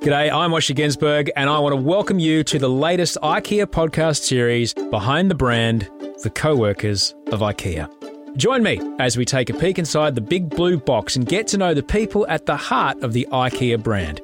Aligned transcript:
G'day, 0.00 0.32
I'm 0.32 0.52
Osher 0.52 0.76
Günsberg, 0.76 1.28
and 1.34 1.50
I 1.50 1.58
want 1.58 1.72
to 1.72 1.76
welcome 1.76 2.20
you 2.20 2.44
to 2.44 2.60
the 2.60 2.70
latest 2.70 3.18
IKEA 3.20 3.66
podcast 3.66 4.22
series, 4.22 4.72
Behind 4.72 5.28
the 5.28 5.34
Brand, 5.34 5.90
The 6.22 6.30
Co-Workers 6.30 7.16
of 7.32 7.40
IKEA. 7.40 7.90
Join 8.36 8.62
me 8.62 8.80
as 9.00 9.16
we 9.16 9.24
take 9.24 9.50
a 9.50 9.54
peek 9.54 9.76
inside 9.76 10.14
the 10.14 10.20
big 10.20 10.50
blue 10.50 10.78
box 10.78 11.16
and 11.16 11.26
get 11.26 11.48
to 11.48 11.58
know 11.58 11.74
the 11.74 11.82
people 11.82 12.24
at 12.28 12.46
the 12.46 12.56
heart 12.56 13.02
of 13.02 13.12
the 13.12 13.26
IKEA 13.32 13.82
brand. 13.82 14.20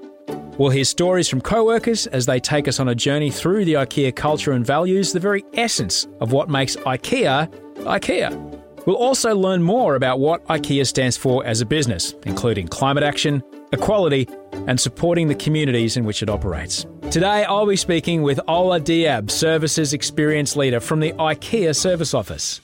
We'll 0.59 0.71
hear 0.71 0.85
stories 0.85 1.29
from 1.29 1.41
co-workers 1.41 2.07
as 2.07 2.25
they 2.25 2.39
take 2.39 2.69
us 2.69 2.79
on 2.79 2.89
a 2.89 2.95
journey 2.95 3.33
through 3.33 3.65
the 3.65 3.75
IKEA 3.75 4.15
culture 4.15 4.53
and 4.53 4.65
values, 4.65 5.13
the 5.13 5.19
very 5.19 5.45
essence 5.55 6.07
of 6.21 6.31
what 6.31 6.49
makes 6.49 6.77
IKEA 6.77 7.53
IKEA. 7.79 8.64
We'll 8.87 8.97
also 8.97 9.35
learn 9.35 9.63
more 9.63 9.95
about 9.95 10.21
what 10.21 10.45
IKEA 10.47 10.87
stands 10.87 11.17
for 11.17 11.45
as 11.47 11.61
a 11.61 11.67
business, 11.67 12.15
including 12.27 12.69
climate 12.69 13.03
action, 13.03 13.43
equality, 13.73 14.29
and 14.67 14.79
supporting 14.79 15.29
the 15.29 15.35
communities 15.35 15.97
in 15.97 16.05
which 16.05 16.23
it 16.23 16.29
operates. 16.29 16.85
Today, 17.11 17.45
I'll 17.45 17.67
be 17.67 17.77
speaking 17.77 18.23
with 18.23 18.41
Ola 18.47 18.81
Diab, 18.81 19.31
Services 19.31 19.93
Experience 19.95 20.55
Leader 20.55 20.81
from 20.81 21.01
the 21.01 21.13
IKEA 21.13 21.75
Service 21.75 22.13
Office. 22.13 22.61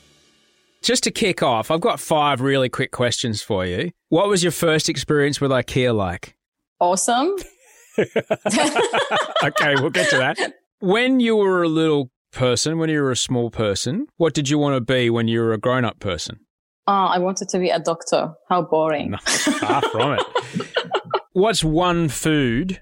Just 0.83 1.05
to 1.05 1.11
kick 1.11 1.43
off, 1.43 1.71
I've 1.71 1.81
got 1.81 2.01
five 2.01 2.41
really 2.41 2.69
quick 2.69 2.91
questions 2.91 3.43
for 3.43 3.65
you. 3.67 3.91
What 4.09 4.29
was 4.29 4.43
your 4.43 4.53
first 4.53 4.89
experience 4.89 5.41
with 5.41 5.51
IKEA 5.51 5.95
like? 5.95 6.35
Awesome. 6.81 7.37
okay, 7.99 9.75
we'll 9.77 9.91
get 9.91 10.09
to 10.11 10.17
that. 10.19 10.39
When 10.81 11.21
you 11.21 11.37
were 11.37 11.63
a 11.63 11.69
little 11.69 12.11
person, 12.31 12.79
when 12.79 12.91
you 12.91 13.03
were 13.03 13.11
a 13.11 13.17
small 13.17 13.51
person, 13.51 14.07
what 14.17 14.35
did 14.35 14.49
you 14.49 14.59
want 14.59 14.75
to 14.77 14.81
be 14.81 15.11
when 15.11 15.29
you 15.29 15.41
were 15.41 15.53
a 15.53 15.59
grown 15.59 15.85
up 15.85 15.99
person? 16.01 16.41
Oh, 16.87 16.93
I 16.93 17.19
wanted 17.19 17.49
to 17.51 17.59
be 17.59 17.71
a 17.71 17.79
doctor. 17.79 18.33
How 18.49 18.63
boring. 18.63 19.17
Far 19.19 19.83
from 19.83 20.19
it. 20.19 20.67
What's 21.33 21.63
one 21.63 22.09
food 22.09 22.81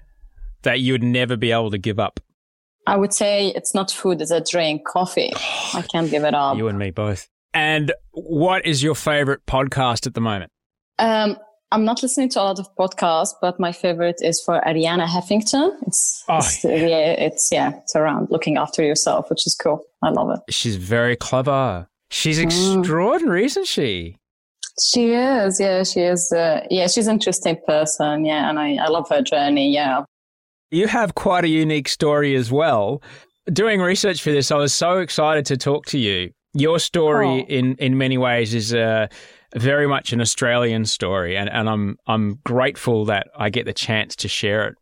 that 0.63 0.79
you 0.79 0.93
would 0.93 1.03
never 1.03 1.37
be 1.37 1.51
able 1.51 1.71
to 1.71 1.77
give 1.77 1.99
up? 1.99 2.19
I 2.87 2.97
would 2.97 3.13
say 3.13 3.49
it's 3.49 3.75
not 3.75 3.91
food, 3.91 4.21
it's 4.21 4.31
a 4.31 4.41
drink, 4.41 4.85
coffee. 4.87 5.31
I 5.73 5.83
can't 5.91 6.09
give 6.09 6.23
it 6.23 6.33
up. 6.33 6.57
You 6.57 6.67
and 6.67 6.79
me 6.79 6.91
both. 6.91 7.29
And 7.53 7.93
what 8.11 8.65
is 8.65 8.81
your 8.81 8.95
favorite 8.95 9.45
podcast 9.45 10.07
at 10.07 10.13
the 10.13 10.21
moment? 10.21 10.51
Um, 10.97 11.37
I'm 11.71 11.85
not 11.85 12.01
listening 12.01 12.29
to 12.29 12.41
a 12.41 12.43
lot 12.43 12.59
of 12.59 12.67
podcasts, 12.75 13.33
but 13.41 13.59
my 13.59 13.71
favorite 13.71 14.21
is 14.21 14.41
for 14.41 14.59
Arianna 14.61 15.05
Huffington. 15.05 15.71
It's, 15.85 16.23
Oh, 16.27 16.37
it's, 16.37 16.63
yeah, 16.63 17.11
it's, 17.11 17.49
yeah, 17.51 17.73
it's 17.83 17.95
around 17.95 18.29
looking 18.31 18.57
after 18.57 18.81
yourself, 18.83 19.29
which 19.29 19.45
is 19.45 19.55
cool. 19.55 19.83
I 20.01 20.09
love 20.09 20.31
it. 20.31 20.51
She's 20.53 20.77
very 20.77 21.15
clever. 21.15 21.87
She's 22.09 22.39
Mm. 22.39 22.79
extraordinary, 22.79 23.45
isn't 23.45 23.67
she? 23.67 24.17
She 24.81 25.11
is, 25.13 25.59
yeah, 25.59 25.83
she 25.83 25.99
is. 26.01 26.31
Uh, 26.31 26.65
yeah, 26.71 26.87
she's 26.87 27.05
an 27.07 27.13
interesting 27.15 27.57
person. 27.67 28.25
Yeah. 28.25 28.49
And 28.49 28.57
I, 28.57 28.75
I 28.77 28.87
love 28.87 29.07
her 29.09 29.21
journey. 29.21 29.71
Yeah. 29.71 30.03
You 30.71 30.87
have 30.87 31.13
quite 31.15 31.43
a 31.43 31.49
unique 31.49 31.87
story 31.89 32.35
as 32.35 32.51
well. 32.51 33.01
Doing 33.51 33.79
research 33.81 34.21
for 34.23 34.31
this, 34.31 34.51
I 34.51 34.55
was 34.57 34.73
so 34.73 34.99
excited 34.99 35.45
to 35.47 35.57
talk 35.57 35.85
to 35.87 35.99
you. 35.99 36.31
Your 36.53 36.79
story, 36.79 37.27
Oh. 37.27 37.45
in, 37.47 37.75
in 37.75 37.97
many 37.97 38.17
ways, 38.17 38.53
is 38.55 38.73
uh, 38.73 39.07
very 39.55 39.87
much 39.87 40.13
an 40.13 40.21
Australian 40.21 40.85
story, 40.85 41.37
and, 41.37 41.49
and 41.49 41.69
I'm 41.69 41.97
I'm 42.07 42.39
grateful 42.43 43.05
that 43.05 43.27
I 43.35 43.49
get 43.49 43.65
the 43.65 43.73
chance 43.73 44.15
to 44.17 44.27
share 44.27 44.67
it 44.67 44.75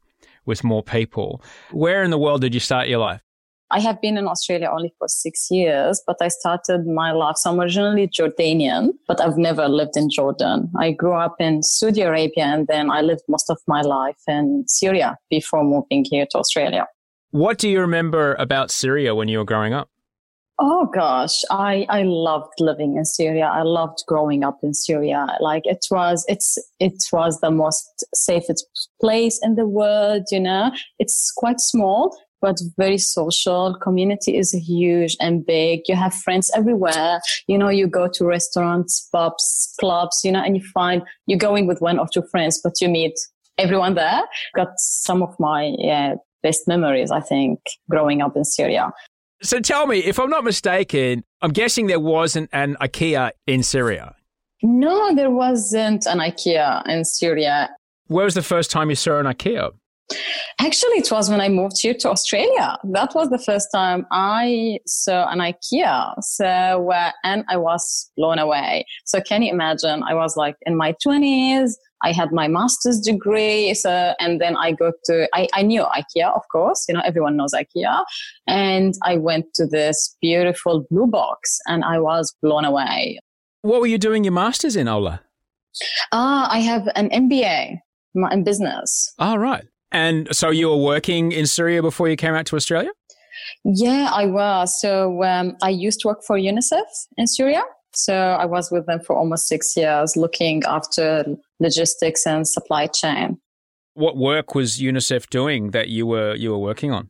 with 0.45 0.63
more 0.63 0.83
people. 0.83 1.41
Where 1.71 2.03
in 2.03 2.11
the 2.11 2.17
world 2.17 2.41
did 2.41 2.53
you 2.53 2.59
start 2.59 2.87
your 2.87 2.99
life? 2.99 3.21
I 3.69 3.81
have 3.81 3.99
been 4.01 4.17
in 4.17 4.27
Australia 4.27 4.69
only 4.71 4.93
for 4.97 5.09
six 5.09 5.51
years, 5.51 6.01
but 6.07 6.15
I 6.21 6.29
started 6.29 6.87
my 6.87 7.11
life. 7.11 7.35
So 7.35 7.51
I'm 7.51 7.59
originally 7.59 8.07
Jordanian, 8.07 8.91
but 9.09 9.19
I've 9.19 9.37
never 9.37 9.67
lived 9.67 9.97
in 9.97 10.09
Jordan. 10.09 10.71
I 10.79 10.91
grew 10.91 11.13
up 11.13 11.35
in 11.39 11.61
Saudi 11.63 12.01
Arabia 12.01 12.45
and 12.45 12.65
then 12.67 12.89
I 12.89 13.01
lived 13.01 13.23
most 13.27 13.49
of 13.49 13.57
my 13.67 13.81
life 13.81 14.15
in 14.25 14.63
Syria 14.67 15.17
before 15.29 15.65
moving 15.65 16.05
here 16.09 16.25
to 16.31 16.37
Australia. 16.37 16.87
What 17.31 17.57
do 17.57 17.67
you 17.67 17.81
remember 17.81 18.35
about 18.35 18.71
Syria 18.71 19.13
when 19.13 19.27
you 19.27 19.39
were 19.39 19.45
growing 19.45 19.73
up? 19.73 19.89
Oh 20.59 20.87
gosh, 20.91 21.43
I, 21.51 21.85
I 21.87 22.01
loved 22.01 22.53
living 22.59 22.97
in 22.97 23.05
Syria. 23.05 23.45
I 23.45 23.61
loved 23.61 24.03
growing 24.07 24.43
up 24.43 24.57
in 24.63 24.73
Syria. 24.73 25.27
Like 25.39 25.61
it 25.65 25.85
was, 25.91 26.25
it's, 26.27 26.57
it 26.79 26.95
was 27.13 27.39
the 27.41 27.51
most 27.51 28.05
safest 28.15 28.65
place 28.99 29.39
in 29.43 29.53
the 29.53 29.67
world, 29.67 30.23
you 30.31 30.39
know. 30.39 30.71
It's 30.97 31.31
quite 31.37 31.59
small, 31.59 32.17
but 32.41 32.59
very 32.75 32.97
social. 32.97 33.77
Community 33.83 34.35
is 34.35 34.51
huge 34.51 35.15
and 35.19 35.45
big. 35.45 35.81
You 35.87 35.95
have 35.95 36.15
friends 36.15 36.49
everywhere. 36.55 37.21
You 37.45 37.59
know, 37.59 37.69
you 37.69 37.85
go 37.85 38.07
to 38.13 38.25
restaurants, 38.25 39.07
pubs, 39.11 39.75
clubs, 39.79 40.21
you 40.23 40.31
know, 40.31 40.41
and 40.41 40.57
you 40.57 40.63
find 40.73 41.03
you're 41.27 41.37
going 41.37 41.67
with 41.67 41.81
one 41.81 41.99
or 41.99 42.07
two 42.11 42.23
friends, 42.31 42.59
but 42.63 42.81
you 42.81 42.89
meet 42.89 43.13
everyone 43.59 43.93
there. 43.93 44.23
Got 44.55 44.69
some 44.79 45.21
of 45.21 45.35
my, 45.39 45.75
yeah, 45.77 46.15
best 46.41 46.67
memories, 46.67 47.11
I 47.11 47.21
think, 47.21 47.59
growing 47.91 48.23
up 48.23 48.35
in 48.35 48.43
Syria. 48.43 48.91
So 49.41 49.59
tell 49.59 49.85
me, 49.85 49.99
if 49.99 50.19
I'm 50.19 50.29
not 50.29 50.43
mistaken, 50.43 51.23
I'm 51.41 51.51
guessing 51.51 51.87
there 51.87 51.99
wasn't 51.99 52.49
an 52.53 52.75
IKEA 52.81 53.31
in 53.45 53.61
Syria. 53.61 54.15
No, 54.63 55.13
there 55.13 55.29
wasn't 55.29 56.07
an 56.07 56.17
IKEA 56.17 56.87
in 56.87 57.05
Syria. 57.05 57.69
Where 58.07 58.25
was 58.25 58.33
the 58.33 58.41
first 58.41 58.71
time 58.71 58.89
you 58.89 58.95
saw 58.95 59.19
an 59.19 59.27
IKEA? 59.27 59.71
Actually, 60.59 60.99
it 60.99 61.11
was 61.11 61.29
when 61.29 61.41
I 61.41 61.49
moved 61.49 61.79
here 61.81 61.93
to 61.93 62.09
Australia. 62.09 62.77
That 62.93 63.13
was 63.13 63.29
the 63.29 63.37
first 63.37 63.67
time 63.73 64.07
I 64.09 64.79
saw 64.87 65.29
an 65.29 65.39
IKEA. 65.39 66.13
So, 66.21 66.91
uh, 66.91 67.11
and 67.23 67.43
I 67.49 67.57
was 67.57 68.09
blown 68.15 68.39
away. 68.39 68.85
So 69.05 69.19
can 69.21 69.43
you 69.43 69.51
imagine? 69.51 70.03
I 70.03 70.13
was 70.13 70.37
like 70.37 70.55
in 70.65 70.77
my 70.77 70.95
twenties. 71.03 71.77
I 72.03 72.11
had 72.11 72.31
my 72.31 72.47
master's 72.47 72.99
degree. 72.99 73.73
So, 73.73 74.13
and 74.19 74.39
then 74.39 74.55
I 74.55 74.71
go 74.71 74.91
to, 75.05 75.27
I, 75.33 75.47
I 75.53 75.61
knew 75.63 75.83
IKEA, 75.83 76.35
of 76.35 76.43
course, 76.51 76.85
you 76.87 76.93
know, 76.93 77.01
everyone 77.03 77.37
knows 77.37 77.53
IKEA. 77.53 78.03
And 78.47 78.93
I 79.03 79.17
went 79.17 79.53
to 79.55 79.65
this 79.65 80.15
beautiful 80.21 80.85
blue 80.89 81.07
box 81.07 81.59
and 81.67 81.83
I 81.83 81.99
was 81.99 82.35
blown 82.41 82.65
away. 82.65 83.19
What 83.61 83.81
were 83.81 83.87
you 83.87 83.97
doing 83.97 84.23
your 84.23 84.33
master's 84.33 84.75
in, 84.75 84.87
Ola? 84.87 85.21
Ah, 86.11 86.49
I 86.51 86.59
have 86.59 86.87
an 86.95 87.09
MBA 87.09 87.79
in 88.31 88.43
business. 88.43 89.13
Oh, 89.19 89.35
right. 89.35 89.65
And 89.91 90.35
so 90.35 90.49
you 90.49 90.69
were 90.69 90.77
working 90.77 91.31
in 91.31 91.47
Syria 91.47 91.81
before 91.81 92.09
you 92.09 92.15
came 92.15 92.33
out 92.33 92.45
to 92.47 92.55
Australia? 92.55 92.89
Yeah, 93.63 94.09
I 94.13 94.25
was. 94.25 94.79
So 94.81 95.23
um, 95.23 95.55
I 95.61 95.69
used 95.69 96.01
to 96.01 96.07
work 96.07 96.23
for 96.25 96.37
UNICEF 96.37 96.83
in 97.17 97.27
Syria. 97.27 97.63
So 97.93 98.13
I 98.15 98.45
was 98.45 98.69
with 98.71 98.85
them 98.85 98.99
for 98.99 99.15
almost 99.15 99.47
six 99.47 99.75
years, 99.75 100.15
looking 100.15 100.63
after 100.65 101.25
logistics 101.59 102.25
and 102.25 102.47
supply 102.47 102.87
chain. 102.87 103.39
What 103.93 104.17
work 104.17 104.55
was 104.55 104.77
UNICEF 104.77 105.29
doing 105.29 105.71
that 105.71 105.89
you 105.89 106.05
were 106.05 106.35
you 106.35 106.51
were 106.51 106.59
working 106.59 106.91
on? 106.91 107.09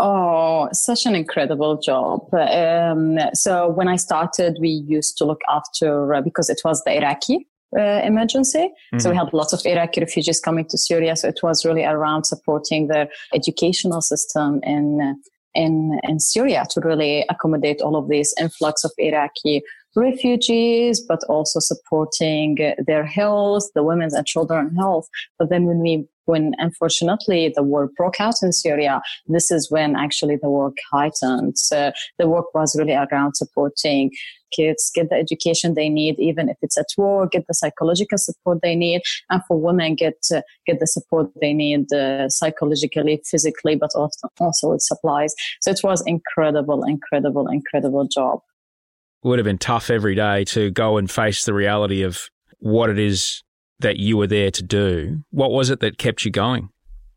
Oh, 0.00 0.68
such 0.72 1.06
an 1.06 1.16
incredible 1.16 1.80
job. 1.80 2.32
Um, 2.32 3.18
so 3.34 3.68
when 3.68 3.88
I 3.88 3.96
started, 3.96 4.56
we 4.60 4.68
used 4.68 5.16
to 5.18 5.24
look 5.24 5.40
after, 5.48 6.14
uh, 6.14 6.20
because 6.20 6.48
it 6.48 6.60
was 6.64 6.84
the 6.84 6.96
Iraqi 6.98 7.48
uh, 7.76 8.02
emergency. 8.04 8.70
So 8.98 9.10
we 9.10 9.16
had 9.16 9.32
lots 9.32 9.52
of 9.52 9.60
Iraqi 9.66 10.00
refugees 10.00 10.38
coming 10.38 10.66
to 10.66 10.78
Syria. 10.78 11.16
So 11.16 11.26
it 11.26 11.40
was 11.42 11.64
really 11.64 11.84
around 11.84 12.26
supporting 12.26 12.86
their 12.86 13.08
educational 13.34 14.00
system 14.00 14.60
in, 14.62 15.00
uh, 15.02 15.14
in, 15.54 15.98
in 16.04 16.20
Syria 16.20 16.64
to 16.70 16.80
really 16.80 17.24
accommodate 17.28 17.80
all 17.80 17.96
of 17.96 18.08
this 18.08 18.34
influx 18.40 18.84
of 18.84 18.92
Iraqi 18.98 19.62
refugees, 19.96 21.00
but 21.00 21.20
also 21.28 21.60
supporting 21.60 22.74
their 22.86 23.04
health, 23.04 23.64
the 23.74 23.82
women's 23.82 24.14
and 24.14 24.26
children 24.26 24.74
health. 24.76 25.08
But 25.38 25.50
then 25.50 25.64
when 25.64 25.80
we, 25.80 26.06
when 26.26 26.54
unfortunately 26.58 27.52
the 27.54 27.62
war 27.62 27.90
broke 27.96 28.20
out 28.20 28.34
in 28.42 28.52
Syria, 28.52 29.00
this 29.26 29.50
is 29.50 29.70
when 29.70 29.96
actually 29.96 30.36
the 30.36 30.50
work 30.50 30.76
heightened. 30.92 31.58
So 31.58 31.92
the 32.18 32.28
work 32.28 32.54
was 32.54 32.76
really 32.78 32.94
around 32.94 33.36
supporting 33.36 34.10
kids 34.52 34.90
get 34.94 35.10
the 35.10 35.16
education 35.16 35.74
they 35.74 35.88
need, 35.88 36.18
even 36.18 36.48
if 36.48 36.56
it's 36.62 36.78
at 36.78 36.86
war, 36.96 37.26
get 37.26 37.46
the 37.46 37.54
psychological 37.54 38.18
support 38.18 38.58
they 38.62 38.74
need, 38.74 39.02
and 39.30 39.42
for 39.46 39.60
women 39.60 39.94
get 39.94 40.18
uh, 40.34 40.42
get 40.66 40.80
the 40.80 40.86
support 40.86 41.30
they 41.40 41.52
need 41.52 41.92
uh, 41.92 42.28
psychologically, 42.28 43.20
physically, 43.24 43.76
but 43.76 43.90
also 43.94 44.28
also 44.40 44.70
with 44.70 44.82
supplies. 44.82 45.34
So 45.60 45.70
it 45.70 45.80
was 45.82 46.02
incredible, 46.06 46.84
incredible, 46.84 47.48
incredible 47.48 48.06
job. 48.08 48.40
Would 49.24 49.38
have 49.38 49.44
been 49.46 49.58
tough 49.58 49.90
every 49.90 50.14
day 50.14 50.44
to 50.44 50.70
go 50.70 50.96
and 50.96 51.10
face 51.10 51.44
the 51.44 51.54
reality 51.54 52.02
of 52.02 52.28
what 52.58 52.90
it 52.90 52.98
is 52.98 53.42
that 53.80 53.96
you 53.96 54.16
were 54.16 54.26
there 54.26 54.50
to 54.50 54.62
do. 54.62 55.24
What 55.30 55.50
was 55.50 55.70
it 55.70 55.80
that 55.80 55.98
kept 55.98 56.24
you 56.24 56.30
going? 56.30 56.70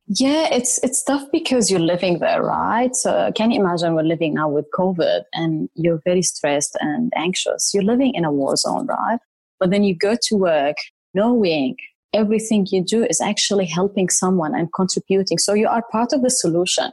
Yeah, 0.08 0.48
it's 0.52 0.80
it's 0.84 1.04
tough 1.04 1.24
because 1.32 1.72
you're 1.72 1.80
living 1.80 2.20
there, 2.20 2.44
right? 2.44 2.96
So 2.96 3.32
can 3.36 3.52
you 3.52 3.62
imagine 3.62 3.96
we're 3.96 4.04
living 4.04 4.34
now 4.34 4.50
with 4.50 4.66
COVID 4.78 5.22
and 5.34 5.70
you're 5.76 6.02
very 6.04 6.22
stressed 6.22 6.76
and 6.82 7.14
anxious. 7.16 7.72
You're 7.74 7.84
living 7.84 8.14
in 8.14 8.26
a 8.26 8.32
war 8.32 8.56
zone, 8.58 8.88
right? 8.88 9.20
But 9.60 9.70
then 9.70 9.84
you 9.84 9.96
go 9.96 10.16
to 10.24 10.36
work 10.36 10.76
knowing 11.14 11.78
everything 12.14 12.68
you 12.72 12.84
do 12.84 13.06
is 13.06 13.22
actually 13.22 13.66
helping 13.66 14.10
someone 14.10 14.54
and 14.54 14.72
contributing. 14.74 15.38
So 15.38 15.54
you 15.54 15.68
are 15.68 15.84
part 15.92 16.14
of 16.14 16.24
the 16.24 16.30
solution. 16.30 16.92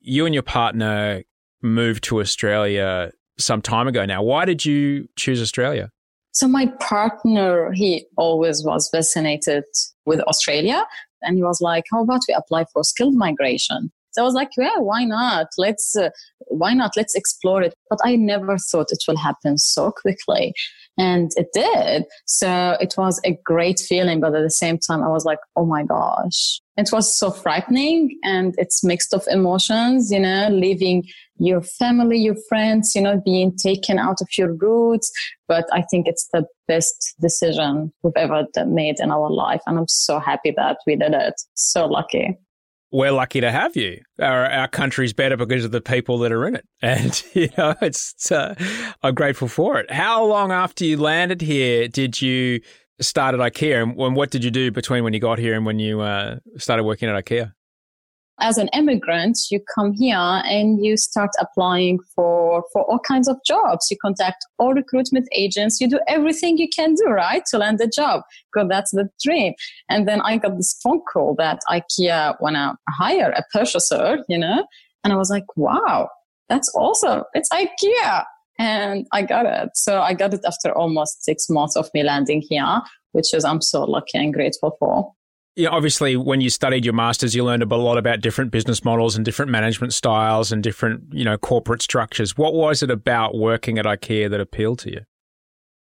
You 0.00 0.24
and 0.24 0.34
your 0.34 0.42
partner 0.42 1.24
moved 1.62 2.04
to 2.04 2.20
Australia 2.20 3.12
some 3.38 3.60
time 3.60 3.88
ago 3.88 4.04
now. 4.04 4.22
Why 4.22 4.44
did 4.44 4.64
you 4.64 5.08
choose 5.16 5.42
Australia? 5.42 5.90
So 6.32 6.48
my 6.48 6.66
partner, 6.80 7.72
he 7.72 8.06
always 8.16 8.64
was 8.64 8.88
fascinated 8.90 9.64
with 10.04 10.20
Australia. 10.20 10.84
And 11.24 11.36
he 11.36 11.42
was 11.42 11.60
like, 11.60 11.84
how 11.90 12.02
about 12.02 12.20
we 12.28 12.34
apply 12.34 12.66
for 12.72 12.84
skilled 12.84 13.14
migration? 13.14 13.90
So 14.12 14.22
I 14.22 14.24
was 14.24 14.34
like, 14.34 14.50
yeah, 14.56 14.78
why 14.78 15.04
not? 15.04 15.48
Let's, 15.58 15.96
uh, 15.96 16.10
why 16.46 16.72
not? 16.72 16.92
Let's 16.96 17.16
explore 17.16 17.62
it. 17.62 17.74
But 17.90 17.98
I 18.04 18.14
never 18.14 18.56
thought 18.58 18.86
it 18.90 19.02
will 19.08 19.16
happen 19.16 19.58
so 19.58 19.90
quickly. 19.90 20.52
And 20.96 21.32
it 21.34 21.48
did. 21.52 22.04
So 22.26 22.76
it 22.80 22.94
was 22.96 23.20
a 23.24 23.36
great 23.44 23.80
feeling. 23.80 24.20
But 24.20 24.36
at 24.36 24.42
the 24.42 24.50
same 24.50 24.78
time, 24.78 25.02
I 25.02 25.08
was 25.08 25.24
like, 25.24 25.40
oh 25.56 25.66
my 25.66 25.82
gosh. 25.82 26.60
It 26.76 26.90
was 26.92 27.16
so 27.16 27.30
frightening 27.30 28.18
and 28.24 28.54
it's 28.58 28.82
mixed 28.82 29.14
of 29.14 29.24
emotions, 29.28 30.10
you 30.10 30.18
know, 30.18 30.48
leaving 30.50 31.04
your 31.38 31.62
family, 31.62 32.18
your 32.18 32.36
friends, 32.48 32.94
you 32.94 33.02
know, 33.02 33.20
being 33.24 33.56
taken 33.56 33.98
out 33.98 34.20
of 34.20 34.28
your 34.36 34.54
roots. 34.54 35.10
But 35.46 35.66
I 35.72 35.82
think 35.82 36.08
it's 36.08 36.28
the 36.32 36.46
best 36.66 37.14
decision 37.20 37.92
we've 38.02 38.12
ever 38.16 38.44
made 38.66 38.96
in 38.98 39.10
our 39.10 39.30
life. 39.30 39.60
And 39.66 39.78
I'm 39.78 39.88
so 39.88 40.18
happy 40.18 40.52
that 40.56 40.78
we 40.86 40.96
did 40.96 41.12
it. 41.14 41.34
So 41.54 41.86
lucky 41.86 42.38
we're 42.94 43.10
lucky 43.10 43.40
to 43.40 43.50
have 43.50 43.74
you. 43.74 44.00
Our, 44.20 44.46
our 44.46 44.68
country's 44.68 45.12
better 45.12 45.36
because 45.36 45.64
of 45.64 45.72
the 45.72 45.80
people 45.80 46.18
that 46.18 46.30
are 46.30 46.46
in 46.46 46.54
it. 46.54 46.64
And, 46.80 47.24
you 47.34 47.48
know, 47.58 47.74
it's, 47.82 48.30
uh, 48.30 48.54
I'm 49.02 49.14
grateful 49.14 49.48
for 49.48 49.80
it. 49.80 49.90
How 49.90 50.24
long 50.24 50.52
after 50.52 50.84
you 50.84 50.96
landed 50.96 51.40
here 51.40 51.88
did 51.88 52.22
you 52.22 52.60
start 53.00 53.34
at 53.34 53.40
IKEA? 53.40 53.82
And 53.82 54.16
what 54.16 54.30
did 54.30 54.44
you 54.44 54.50
do 54.50 54.70
between 54.70 55.04
when 55.04 55.12
you 55.12 55.20
got 55.20 55.38
here 55.38 55.54
and 55.54 55.66
when 55.66 55.78
you 55.78 56.00
uh, 56.00 56.38
started 56.56 56.84
working 56.84 57.08
at 57.08 57.24
IKEA? 57.24 57.52
as 58.40 58.58
an 58.58 58.68
immigrant, 58.72 59.38
you 59.50 59.60
come 59.74 59.92
here 59.92 60.16
and 60.16 60.84
you 60.84 60.96
start 60.96 61.30
applying 61.38 61.98
for, 62.14 62.64
for 62.72 62.82
all 62.82 62.98
kinds 62.98 63.28
of 63.28 63.36
jobs. 63.46 63.86
You 63.90 63.96
contact 64.02 64.44
all 64.58 64.74
recruitment 64.74 65.28
agents. 65.34 65.80
You 65.80 65.88
do 65.88 66.00
everything 66.08 66.58
you 66.58 66.68
can 66.68 66.94
do, 66.94 67.06
right? 67.06 67.42
To 67.50 67.58
land 67.58 67.80
a 67.80 67.86
job. 67.86 68.22
Because 68.52 68.68
that's 68.68 68.90
the 68.90 69.08
dream. 69.22 69.54
And 69.88 70.08
then 70.08 70.20
I 70.20 70.38
got 70.38 70.56
this 70.56 70.78
phone 70.82 71.00
call 71.12 71.36
that 71.36 71.60
IKEA 71.68 72.36
want 72.40 72.56
to 72.56 72.76
hire 72.88 73.30
a 73.30 73.44
purchaser, 73.52 74.18
you 74.28 74.38
know? 74.38 74.66
And 75.04 75.12
I 75.12 75.16
was 75.16 75.30
like, 75.30 75.44
wow, 75.56 76.08
that's 76.48 76.72
awesome. 76.74 77.22
It's 77.34 77.48
IKEA. 77.50 78.24
And 78.58 79.06
I 79.12 79.22
got 79.22 79.46
it. 79.46 79.70
So 79.74 80.00
I 80.00 80.14
got 80.14 80.32
it 80.34 80.44
after 80.46 80.72
almost 80.72 81.24
six 81.24 81.48
months 81.50 81.76
of 81.76 81.88
me 81.92 82.02
landing 82.02 82.42
here, 82.48 82.80
which 83.12 83.34
is 83.34 83.44
I'm 83.44 83.60
so 83.60 83.84
lucky 83.84 84.18
and 84.18 84.32
grateful 84.32 84.76
for 84.78 85.12
yeah, 85.56 85.68
obviously, 85.68 86.16
when 86.16 86.40
you 86.40 86.50
studied 86.50 86.84
your 86.84 86.94
masters, 86.94 87.34
you 87.34 87.44
learned 87.44 87.62
a 87.62 87.76
lot 87.76 87.96
about 87.96 88.20
different 88.20 88.50
business 88.50 88.84
models 88.84 89.14
and 89.14 89.24
different 89.24 89.52
management 89.52 89.94
styles 89.94 90.50
and 90.50 90.64
different, 90.64 91.04
you 91.12 91.24
know, 91.24 91.38
corporate 91.38 91.80
structures. 91.80 92.36
What 92.36 92.54
was 92.54 92.82
it 92.82 92.90
about 92.90 93.36
working 93.36 93.78
at 93.78 93.84
IKEA 93.84 94.28
that 94.30 94.40
appealed 94.40 94.80
to 94.80 94.90
you? 94.90 95.00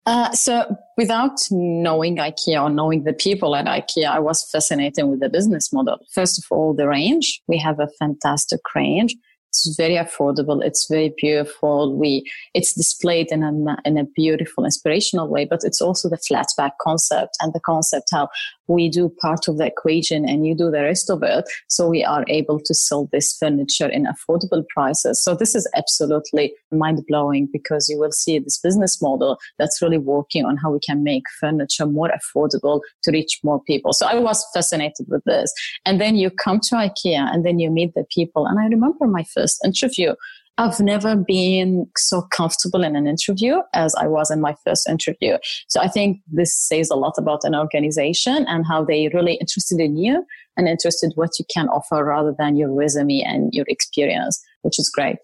Uh, 0.07 0.33
so, 0.33 0.77
without 0.97 1.39
knowing 1.53 2.17
IKEA 2.17 2.61
or 2.61 2.69
knowing 2.69 3.05
the 3.05 3.13
people 3.13 3.55
at 3.55 3.67
IKEA, 3.67 4.07
I 4.07 4.19
was 4.19 4.49
fascinated 4.51 5.07
with 5.07 5.21
the 5.21 5.29
business 5.29 5.73
model. 5.73 5.99
First 6.13 6.39
of 6.39 6.45
all, 6.51 6.75
the 6.75 6.89
range. 6.89 7.41
We 7.47 7.59
have 7.59 7.79
a 7.79 7.89
fantastic 7.99 8.61
range. 8.75 9.15
It's 9.51 9.75
very 9.77 9.97
affordable. 9.97 10.65
It's 10.65 10.87
very 10.89 11.13
beautiful. 11.17 11.97
We, 11.97 12.25
it's 12.55 12.73
displayed 12.73 13.33
in 13.33 13.43
a, 13.43 13.77
in 13.85 13.99
a 13.99 14.05
beautiful, 14.05 14.65
inspirational 14.65 15.29
way, 15.29 15.45
but 15.45 15.61
it's 15.65 15.81
also 15.81 16.09
the 16.09 16.17
flat 16.17 16.47
pack 16.57 16.79
concept 16.81 17.37
and 17.41 17.53
the 17.53 17.61
concept 17.61 18.11
how 18.13 18.29
we 18.71 18.89
do 18.89 19.13
part 19.21 19.49
of 19.49 19.59
the 19.59 19.67
equation 19.67 20.29
and 20.29 20.47
you 20.47 20.55
do 20.55 20.71
the 20.71 20.83
rest 20.83 21.11
of 21.11 21.23
it. 21.23 21.45
So 21.69 21.89
we 21.89 22.05
are 22.05 22.25
able 22.29 22.61
to 22.61 22.75
sell 22.75 23.09
this 23.13 23.37
furniture 23.37 23.89
in 23.89 24.07
affordable 24.07 24.65
prices. 24.69 25.23
So 25.23 25.35
this 25.35 25.55
is 25.55 25.69
absolutely 25.77 26.55
mind 26.71 27.05
blowing 27.09 27.49
because 27.53 27.89
you 27.89 27.99
will 27.99 28.13
see 28.13 28.39
this 28.39 28.59
business 28.59 29.03
model 29.03 29.39
that's 29.59 29.83
really 29.83 29.99
working 29.99 30.45
on 30.45 30.57
how 30.57 30.71
we 30.71 30.79
can 30.81 31.03
make 31.03 31.25
furniture 31.41 31.87
more 31.87 32.11
affordable 32.11 32.81
to 33.03 33.11
reach 33.11 33.41
more 33.43 33.61
people. 33.65 33.93
So 33.93 34.07
I 34.07 34.19
was 34.19 34.47
fascinated 34.55 35.07
with 35.09 35.25
this. 35.25 35.53
And 35.85 36.01
then 36.01 36.15
you 36.15 36.31
come 36.31 36.61
to 36.61 36.77
IKEA 36.77 37.33
and 37.33 37.45
then 37.45 37.59
you 37.59 37.71
meet 37.71 37.95
the 37.95 38.05
people. 38.15 38.47
And 38.47 38.61
I 38.61 38.67
remember 38.67 39.07
my 39.07 39.25
first 39.25 39.59
interview 39.65 40.15
I've 40.61 40.79
never 40.79 41.17
been 41.17 41.87
so 41.97 42.21
comfortable 42.21 42.85
in 42.85 42.95
an 42.95 43.07
interview 43.07 43.61
as 43.73 43.95
I 43.95 44.07
was 44.07 44.31
in 44.31 44.43
my 44.43 44.55
first 44.63 44.87
interview. 44.87 45.39
So 45.69 45.81
I 45.81 45.89
think 45.89 46.19
this 46.31 46.55
says 46.55 46.91
a 46.91 46.97
lot 46.97 47.15
about 47.17 47.45
an 47.45 47.55
organization 47.55 48.45
and 48.47 48.67
how 48.67 48.85
they 48.85 49.09
really 49.15 49.37
interested 49.37 49.81
in 49.81 49.97
you 49.97 50.23
and 50.59 50.69
interested 50.69 51.13
what 51.15 51.31
you 51.39 51.47
can 51.51 51.69
offer 51.69 52.05
rather 52.05 52.35
than 52.39 52.57
your 52.57 52.71
resume 52.75 53.23
and 53.23 53.49
your 53.55 53.65
experience, 53.69 54.39
which 54.61 54.79
is 54.79 54.91
great. 54.95 55.17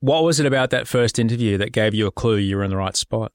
What 0.00 0.24
was 0.24 0.40
it 0.40 0.46
about 0.46 0.70
that 0.70 0.88
first 0.88 1.20
interview 1.20 1.56
that 1.58 1.70
gave 1.70 1.94
you 1.94 2.08
a 2.08 2.10
clue 2.10 2.38
you 2.38 2.56
were 2.56 2.64
in 2.64 2.70
the 2.70 2.76
right 2.76 2.96
spot? 2.96 3.30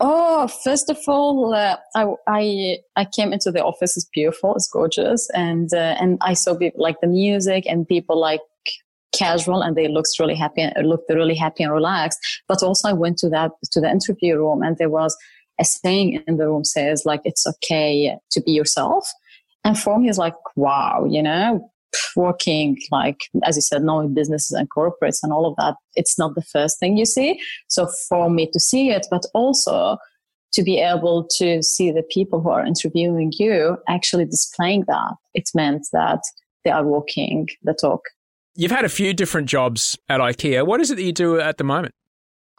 Oh, 0.00 0.48
first 0.48 0.90
of 0.90 0.98
all, 1.08 1.54
uh, 1.54 1.76
I, 1.96 2.04
I, 2.28 2.76
I 2.94 3.06
came 3.06 3.32
into 3.32 3.50
the 3.50 3.64
office. 3.64 3.96
It's 3.96 4.08
beautiful. 4.12 4.54
It's 4.54 4.68
gorgeous, 4.68 5.28
and 5.30 5.68
uh, 5.74 5.96
and 5.98 6.18
I 6.20 6.34
saw 6.34 6.56
people, 6.56 6.80
like 6.80 7.00
the 7.00 7.08
music 7.08 7.64
and 7.66 7.88
people 7.88 8.20
like 8.20 8.40
casual 9.12 9.62
and 9.62 9.76
they 9.76 9.88
looked 9.88 10.18
really 10.20 10.34
happy 10.34 10.62
and 10.62 10.88
looked 10.88 11.10
really 11.10 11.34
happy 11.34 11.62
and 11.62 11.72
relaxed. 11.72 12.18
But 12.46 12.62
also 12.62 12.88
I 12.88 12.92
went 12.92 13.18
to 13.18 13.28
that, 13.30 13.52
to 13.72 13.80
the 13.80 13.90
interview 13.90 14.36
room 14.36 14.62
and 14.62 14.76
there 14.78 14.90
was 14.90 15.16
a 15.60 15.64
saying 15.64 16.22
in 16.26 16.36
the 16.36 16.46
room 16.46 16.64
says 16.64 17.02
like, 17.04 17.20
it's 17.24 17.46
okay 17.46 18.16
to 18.30 18.40
be 18.40 18.52
yourself. 18.52 19.08
And 19.64 19.78
for 19.78 19.98
me, 19.98 20.08
it's 20.08 20.18
like, 20.18 20.34
wow, 20.56 21.04
you 21.08 21.22
know, 21.22 21.70
working 22.16 22.78
like, 22.90 23.20
as 23.44 23.56
you 23.56 23.62
said, 23.62 23.82
knowing 23.82 24.14
businesses 24.14 24.52
and 24.52 24.70
corporates 24.70 25.18
and 25.22 25.32
all 25.32 25.46
of 25.46 25.56
that, 25.56 25.74
it's 25.94 26.18
not 26.18 26.34
the 26.34 26.42
first 26.42 26.78
thing 26.78 26.96
you 26.96 27.06
see. 27.06 27.40
So 27.68 27.88
for 28.08 28.30
me 28.30 28.48
to 28.52 28.60
see 28.60 28.90
it, 28.90 29.06
but 29.10 29.24
also 29.34 29.98
to 30.52 30.62
be 30.62 30.78
able 30.78 31.26
to 31.38 31.62
see 31.62 31.90
the 31.90 32.02
people 32.02 32.40
who 32.40 32.50
are 32.50 32.64
interviewing 32.64 33.32
you 33.38 33.76
actually 33.88 34.24
displaying 34.24 34.84
that, 34.86 35.14
it 35.34 35.48
meant 35.54 35.86
that 35.92 36.20
they 36.64 36.70
are 36.70 36.84
walking 36.84 37.48
the 37.62 37.74
talk. 37.74 38.02
You've 38.58 38.72
had 38.72 38.84
a 38.84 38.88
few 38.88 39.14
different 39.14 39.48
jobs 39.48 39.96
at 40.08 40.20
IKEA. 40.20 40.66
What 40.66 40.80
is 40.80 40.90
it 40.90 40.96
that 40.96 41.04
you 41.04 41.12
do 41.12 41.38
at 41.38 41.58
the 41.58 41.64
moment? 41.64 41.94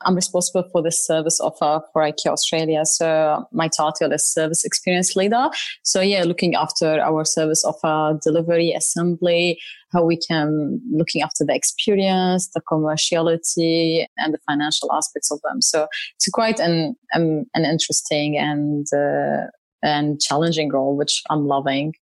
I'm 0.05 0.15
responsible 0.15 0.63
for 0.71 0.81
the 0.81 0.93
service 0.93 1.41
offer 1.41 1.85
for 1.91 2.01
IKEA 2.01 2.27
Australia. 2.27 2.85
So 2.85 3.45
my 3.51 3.67
title 3.67 4.13
is 4.13 4.25
service 4.25 4.63
experience 4.63 5.17
leader. 5.17 5.49
So 5.83 5.99
yeah, 5.99 6.23
looking 6.23 6.55
after 6.55 7.01
our 7.01 7.25
service 7.25 7.65
offer 7.65 8.17
delivery, 8.23 8.71
assembly, 8.71 9.59
how 9.91 10.05
we 10.05 10.15
can 10.15 10.79
looking 10.89 11.21
after 11.21 11.43
the 11.43 11.53
experience, 11.53 12.49
the 12.53 12.61
commerciality 12.61 14.05
and 14.17 14.33
the 14.33 14.39
financial 14.47 14.93
aspects 14.93 15.29
of 15.31 15.41
them. 15.41 15.61
So 15.61 15.87
it's 16.15 16.29
quite 16.29 16.61
an, 16.61 16.95
um, 17.13 17.43
an 17.55 17.65
interesting 17.65 18.37
and, 18.37 18.87
uh, 18.93 19.47
and 19.83 20.21
challenging 20.21 20.71
role, 20.71 20.95
which 20.95 21.21
I'm 21.29 21.45
loving. 21.45 21.95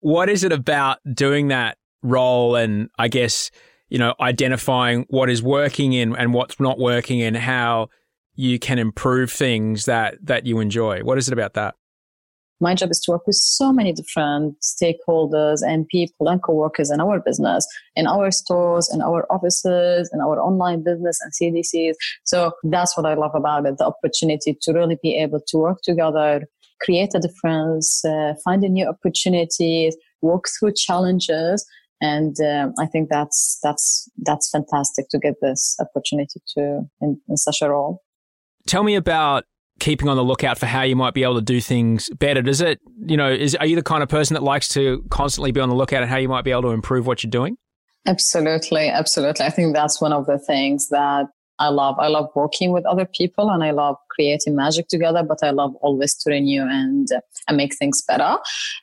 What 0.00 0.28
is 0.28 0.42
it 0.42 0.50
about 0.50 0.98
doing 1.14 1.48
that 1.48 1.78
role 2.02 2.56
and 2.56 2.90
I 2.98 3.08
guess, 3.08 3.50
you 3.88 3.98
know, 3.98 4.14
identifying 4.20 5.06
what 5.08 5.30
is 5.30 5.42
working 5.42 5.92
in 5.92 6.14
and 6.16 6.34
what's 6.34 6.60
not 6.60 6.78
working 6.78 7.22
and 7.22 7.36
how 7.36 7.88
you 8.34 8.58
can 8.58 8.78
improve 8.78 9.32
things 9.32 9.86
that, 9.86 10.14
that 10.22 10.46
you 10.46 10.60
enjoy. 10.60 11.00
What 11.02 11.18
is 11.18 11.28
it 11.28 11.32
about 11.32 11.54
that? 11.54 11.74
My 12.60 12.74
job 12.74 12.90
is 12.90 13.00
to 13.00 13.12
work 13.12 13.26
with 13.26 13.36
so 13.36 13.72
many 13.72 13.92
different 13.92 14.56
stakeholders 14.60 15.58
and 15.64 15.86
people 15.86 16.28
and 16.28 16.42
co-workers 16.42 16.90
in 16.90 17.00
our 17.00 17.20
business, 17.20 17.66
in 17.94 18.06
our 18.08 18.32
stores, 18.32 18.90
in 18.92 19.00
our 19.00 19.26
offices, 19.30 20.10
in 20.12 20.20
our 20.20 20.40
online 20.40 20.82
business 20.82 21.20
and 21.22 21.32
CDCs. 21.32 21.94
So 22.24 22.52
that's 22.64 22.96
what 22.96 23.06
I 23.06 23.14
love 23.14 23.30
about 23.34 23.66
it. 23.66 23.78
The 23.78 23.86
opportunity 23.86 24.56
to 24.60 24.72
really 24.72 24.98
be 25.00 25.14
able 25.16 25.40
to 25.46 25.58
work 25.58 25.78
together, 25.82 26.46
create 26.80 27.10
a 27.14 27.20
difference, 27.20 28.04
uh, 28.04 28.34
find 28.44 28.64
a 28.64 28.68
new 28.68 28.88
opportunities, 28.88 29.96
work 30.20 30.46
through 30.58 30.72
challenges 30.74 31.64
and 32.00 32.36
uh, 32.40 32.68
I 32.78 32.86
think 32.86 33.08
that's 33.10 33.58
that's 33.62 34.08
that's 34.18 34.50
fantastic 34.50 35.08
to 35.10 35.18
get 35.18 35.34
this 35.40 35.76
opportunity 35.80 36.40
to 36.56 36.82
in, 37.00 37.20
in 37.28 37.36
such 37.36 37.62
a 37.62 37.70
role. 37.70 38.02
Tell 38.66 38.82
me 38.82 38.94
about 38.94 39.44
keeping 39.80 40.08
on 40.08 40.16
the 40.16 40.24
lookout 40.24 40.58
for 40.58 40.66
how 40.66 40.82
you 40.82 40.96
might 40.96 41.14
be 41.14 41.22
able 41.22 41.36
to 41.36 41.42
do 41.42 41.60
things 41.60 42.10
better. 42.10 42.42
Does 42.42 42.60
it, 42.60 42.80
you 43.06 43.16
know, 43.16 43.30
is 43.30 43.54
are 43.56 43.66
you 43.66 43.76
the 43.76 43.82
kind 43.82 44.02
of 44.02 44.08
person 44.08 44.34
that 44.34 44.42
likes 44.42 44.68
to 44.70 45.04
constantly 45.10 45.52
be 45.52 45.60
on 45.60 45.68
the 45.68 45.74
lookout 45.74 46.02
at 46.02 46.08
how 46.08 46.16
you 46.16 46.28
might 46.28 46.44
be 46.44 46.50
able 46.50 46.62
to 46.62 46.68
improve 46.68 47.06
what 47.06 47.22
you're 47.22 47.30
doing? 47.30 47.56
Absolutely, 48.06 48.88
absolutely. 48.88 49.44
I 49.44 49.50
think 49.50 49.74
that's 49.74 50.00
one 50.00 50.12
of 50.12 50.26
the 50.26 50.38
things 50.38 50.88
that 50.88 51.26
I 51.58 51.68
love. 51.68 51.96
I 51.98 52.08
love 52.08 52.28
working 52.34 52.72
with 52.72 52.86
other 52.86 53.06
people 53.06 53.50
and 53.50 53.64
I 53.64 53.70
love 53.70 53.96
creating 54.10 54.54
magic 54.54 54.88
together, 54.88 55.22
but 55.22 55.38
I 55.42 55.50
love 55.50 55.74
always 55.76 56.14
to 56.18 56.30
renew 56.30 56.62
and, 56.62 57.08
uh, 57.14 57.20
and 57.48 57.56
make 57.56 57.76
things 57.76 58.02
better. 58.06 58.38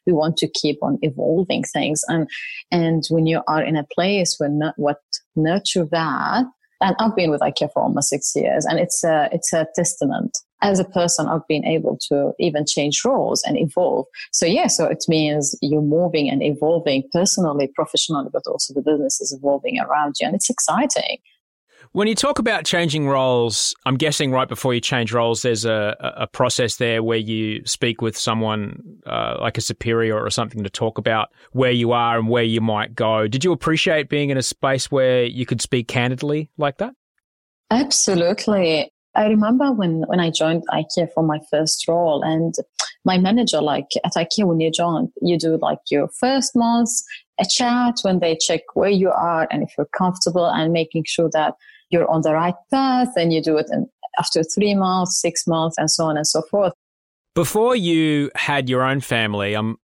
We 0.05 0.13
want 0.13 0.38
to 0.38 0.48
keep 0.48 0.79
on 0.82 0.98
evolving 1.01 1.63
things. 1.63 2.01
And, 2.08 2.27
and 2.72 3.03
when 3.10 3.25
you 3.25 3.41
are 3.48 3.63
in 3.63 3.75
a 3.75 3.86
place 3.94 4.36
where 4.38 4.50
not, 4.50 4.74
what 4.77 5.00
nurture 5.36 5.86
that, 5.91 6.46
and 6.82 6.96
I've 7.00 7.15
been 7.15 7.32
with 7.32 7.41
IKEA 7.41 7.72
for 7.74 7.84
almost 7.84 8.10
six 8.10 8.34
years 8.36 8.65
and 8.65 8.79
it's 8.79 9.03
a, 9.03 9.29
it's 9.32 9.53
a 9.53 9.65
testament 9.75 10.38
as 10.65 10.79
a 10.79 10.86
person, 10.86 11.27
I've 11.27 11.48
been 11.48 11.65
able 11.65 11.98
to 12.10 12.32
even 12.39 12.65
change 12.65 13.03
roles 13.05 13.44
and 13.44 13.58
evolve. 13.58 14.05
So 14.32 14.46
yeah, 14.46 14.67
so 14.67 14.86
it 14.86 15.03
means 15.08 15.55
you're 15.62 15.82
moving 15.82 16.29
and 16.29 16.41
evolving 16.41 17.03
personally, 17.12 17.70
professionally, 17.75 18.29
but 18.34 18.44
also 18.48 18.74
the 18.74 18.82
business 18.82 19.22
is 19.22 19.32
evolving 19.38 19.79
around 19.79 20.15
you 20.20 20.27
and 20.27 20.36
it's 20.36 20.50
exciting. 20.50 21.20
When 21.92 22.08
you 22.08 22.15
talk 22.15 22.39
about 22.39 22.65
changing 22.65 23.08
roles, 23.08 23.75
I'm 23.86 23.96
guessing 23.96 24.32
right 24.32 24.48
before 24.48 24.74
you 24.74 24.82
change 24.82 25.13
roles, 25.13 25.42
there's 25.42 25.65
a, 25.65 25.96
a 26.00 26.27
process 26.27 26.77
there 26.77 27.01
where 27.01 27.18
you 27.18 27.65
speak 27.65 28.01
with 28.01 28.18
someone 28.18 28.82
uh, 29.06 29.38
like 29.39 29.58
a 29.58 29.62
superior 29.62 30.20
or 30.20 30.30
something 30.30 30.63
to 30.63 30.70
talk 30.70 30.98
about 30.98 31.30
where 31.51 31.72
you 31.72 31.92
are 31.92 32.18
and 32.18 32.27
where 32.27 32.44
you 32.44 32.62
might 32.62 32.96
go. 32.96 33.27
Did 33.27 33.44
you 33.44 33.51
appreciate 33.51 34.10
being 34.10 34.30
in 34.30 34.38
a 34.38 34.44
space 34.44 34.92
where 34.92 35.24
you 35.24 35.46
could 35.46 35.62
speak 35.62 35.88
candidly 35.88 36.50
like 36.58 36.77
that? 36.77 36.94
Absolutely. 37.72 38.92
I 39.15 39.27
remember 39.27 39.72
when, 39.72 40.04
when 40.08 40.20
I 40.20 40.30
joined 40.30 40.63
IKEA 40.72 41.08
for 41.13 41.24
my 41.24 41.39
first 41.50 41.88
role 41.88 42.22
and 42.22 42.54
my 43.06 43.18
manager, 43.18 43.62
like 43.62 43.88
at 44.04 44.13
IKEA, 44.13 44.46
when 44.46 44.60
you 44.60 44.72
join, 44.72 45.12
you 45.22 45.38
do 45.38 45.58
like 45.62 45.80
your 45.89 46.10
first 46.20 46.56
month, 46.56 46.89
a 47.39 47.46
chat 47.50 47.96
when 48.01 48.20
they 48.20 48.38
check 48.39 48.62
where 48.74 48.89
you 48.89 49.10
are 49.10 49.48
and 49.51 49.63
if 49.63 49.74
you're 49.77 49.89
comfortable 49.98 50.46
and 50.46 50.74
making 50.74 51.04
sure 51.06 51.30
that 51.34 51.54
you're 51.96 52.12
on 52.12 52.22
the 52.22 52.34
right 52.34 52.56
path 52.72 53.10
and 53.16 53.32
you 53.32 53.42
do 53.42 53.58
it 53.58 53.68
in, 53.72 53.88
after 54.20 54.44
three 54.44 54.75
months, 54.75 55.20
six 55.20 55.48
months 55.48 55.78
and 55.78 55.90
so 55.90 56.06
on 56.06 56.18
and 56.18 56.28
so 56.28 56.42
forth. 56.44 56.74
Before 57.34 57.75
you 57.75 58.32
had 58.36 58.70
your 58.70 58.84
own 58.84 59.02
family, 59.02 59.54
I'm 59.56 59.78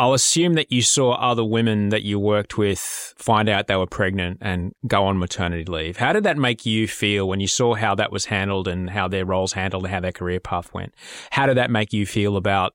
I'll 0.00 0.14
assume 0.14 0.54
that 0.54 0.70
you 0.70 0.80
saw 0.80 1.14
other 1.14 1.44
women 1.44 1.88
that 1.88 2.02
you 2.02 2.20
worked 2.20 2.56
with 2.56 3.14
find 3.18 3.48
out 3.48 3.66
they 3.66 3.74
were 3.74 3.86
pregnant 3.86 4.38
and 4.40 4.72
go 4.86 5.04
on 5.04 5.18
maternity 5.18 5.64
leave. 5.64 5.96
How 5.96 6.12
did 6.12 6.22
that 6.22 6.36
make 6.36 6.64
you 6.64 6.86
feel 6.86 7.26
when 7.26 7.40
you 7.40 7.48
saw 7.48 7.74
how 7.74 7.96
that 7.96 8.12
was 8.12 8.26
handled 8.26 8.68
and 8.68 8.88
how 8.88 9.08
their 9.08 9.24
roles 9.24 9.54
handled 9.54 9.84
and 9.84 9.92
how 9.92 9.98
their 9.98 10.12
career 10.12 10.38
path 10.38 10.72
went? 10.72 10.94
How 11.32 11.46
did 11.46 11.56
that 11.56 11.72
make 11.72 11.92
you 11.92 12.06
feel 12.06 12.36
about 12.36 12.74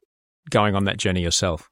going 0.50 0.76
on 0.76 0.84
that 0.84 0.98
journey 0.98 1.22
yourself? 1.22 1.70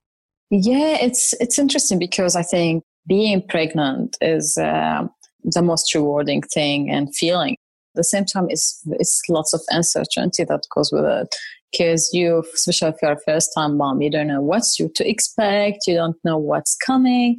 Yeah, 0.51 0.97
it's 1.01 1.33
it's 1.41 1.59
interesting 1.59 1.99
because 1.99 2.37
I 2.37 2.43
think 2.43 2.83
being 3.07 3.45
pregnant 3.45 4.17
is 4.21 4.57
uh, 4.57 5.07
the 5.43 5.61
most 5.61 5.93
rewarding 5.93 6.41
thing 6.41 6.89
and 6.89 7.15
feeling. 7.15 7.53
At 7.93 7.99
the 7.99 8.03
same 8.03 8.25
time, 8.25 8.47
it's 8.49 8.81
it's 8.91 9.21
lots 9.27 9.53
of 9.53 9.61
uncertainty 9.69 10.45
that 10.45 10.65
goes 10.73 10.91
with 10.91 11.05
it 11.05 11.35
because 11.71 12.09
you, 12.13 12.43
especially 12.53 12.89
if 12.89 12.95
you're 13.01 13.13
a 13.13 13.19
first 13.25 13.51
time 13.55 13.77
mom, 13.77 14.01
you 14.01 14.09
don't 14.09 14.27
know 14.27 14.41
what 14.41 14.63
to 14.77 15.09
expect, 15.09 15.87
you 15.87 15.95
don't 15.95 16.17
know 16.23 16.37
what's 16.37 16.75
coming. 16.75 17.37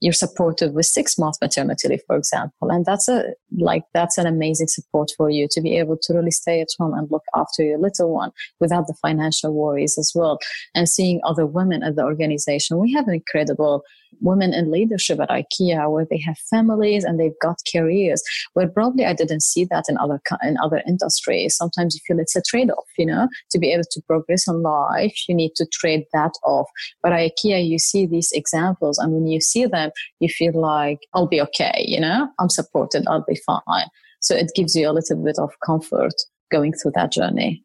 You're 0.00 0.12
supported 0.12 0.74
with 0.74 0.86
six 0.86 1.18
months 1.18 1.38
maternity 1.42 1.88
leave, 1.88 2.02
for 2.06 2.16
example. 2.16 2.70
And 2.70 2.84
that's 2.84 3.08
a, 3.08 3.34
like, 3.58 3.82
that's 3.94 4.16
an 4.16 4.28
amazing 4.28 4.68
support 4.68 5.10
for 5.16 5.28
you 5.28 5.48
to 5.50 5.60
be 5.60 5.76
able 5.76 5.96
to 6.02 6.14
really 6.14 6.30
stay 6.30 6.60
at 6.60 6.68
home 6.78 6.94
and 6.94 7.10
look 7.10 7.24
after 7.34 7.64
your 7.64 7.78
little 7.78 8.14
one 8.14 8.30
without 8.60 8.86
the 8.86 8.94
financial 9.02 9.52
worries 9.52 9.98
as 9.98 10.12
well. 10.14 10.38
And 10.72 10.88
seeing 10.88 11.20
other 11.24 11.46
women 11.46 11.82
at 11.82 11.96
the 11.96 12.04
organization, 12.04 12.78
we 12.78 12.92
have 12.92 13.08
an 13.08 13.14
incredible 13.14 13.82
women 14.20 14.52
in 14.52 14.70
leadership 14.70 15.20
at 15.20 15.28
IKEA 15.28 15.90
where 15.90 16.06
they 16.08 16.20
have 16.24 16.38
families 16.50 17.04
and 17.04 17.18
they've 17.18 17.38
got 17.40 17.58
careers 17.72 18.22
where 18.54 18.68
probably 18.68 19.04
I 19.04 19.12
didn't 19.12 19.42
see 19.42 19.64
that 19.66 19.84
in 19.88 19.98
other 19.98 20.20
in 20.42 20.56
other 20.62 20.82
industries. 20.86 21.56
Sometimes 21.56 21.94
you 21.94 22.00
feel 22.06 22.20
it's 22.20 22.36
a 22.36 22.42
trade 22.42 22.70
off, 22.70 22.86
you 22.96 23.06
know, 23.06 23.28
to 23.50 23.58
be 23.58 23.72
able 23.72 23.84
to 23.90 24.02
progress 24.06 24.46
in 24.48 24.62
life, 24.62 25.16
you 25.28 25.34
need 25.34 25.52
to 25.56 25.66
trade 25.72 26.04
that 26.12 26.32
off. 26.44 26.68
But 27.02 27.12
at 27.12 27.32
IKEA, 27.32 27.66
you 27.66 27.78
see 27.78 28.06
these 28.06 28.30
examples, 28.32 28.98
and 28.98 29.12
when 29.12 29.26
you 29.26 29.40
see 29.40 29.66
them, 29.66 29.90
you 30.20 30.28
feel 30.28 30.58
like 30.60 30.98
I'll 31.14 31.26
be 31.26 31.40
okay, 31.42 31.84
you 31.86 32.00
know, 32.00 32.28
I'm 32.38 32.50
supported, 32.50 33.04
I'll 33.08 33.24
be 33.26 33.40
fine. 33.46 33.86
So 34.20 34.34
it 34.34 34.50
gives 34.54 34.74
you 34.74 34.88
a 34.88 34.92
little 34.92 35.22
bit 35.22 35.38
of 35.38 35.50
comfort 35.64 36.14
going 36.50 36.72
through 36.72 36.92
that 36.94 37.12
journey. 37.12 37.64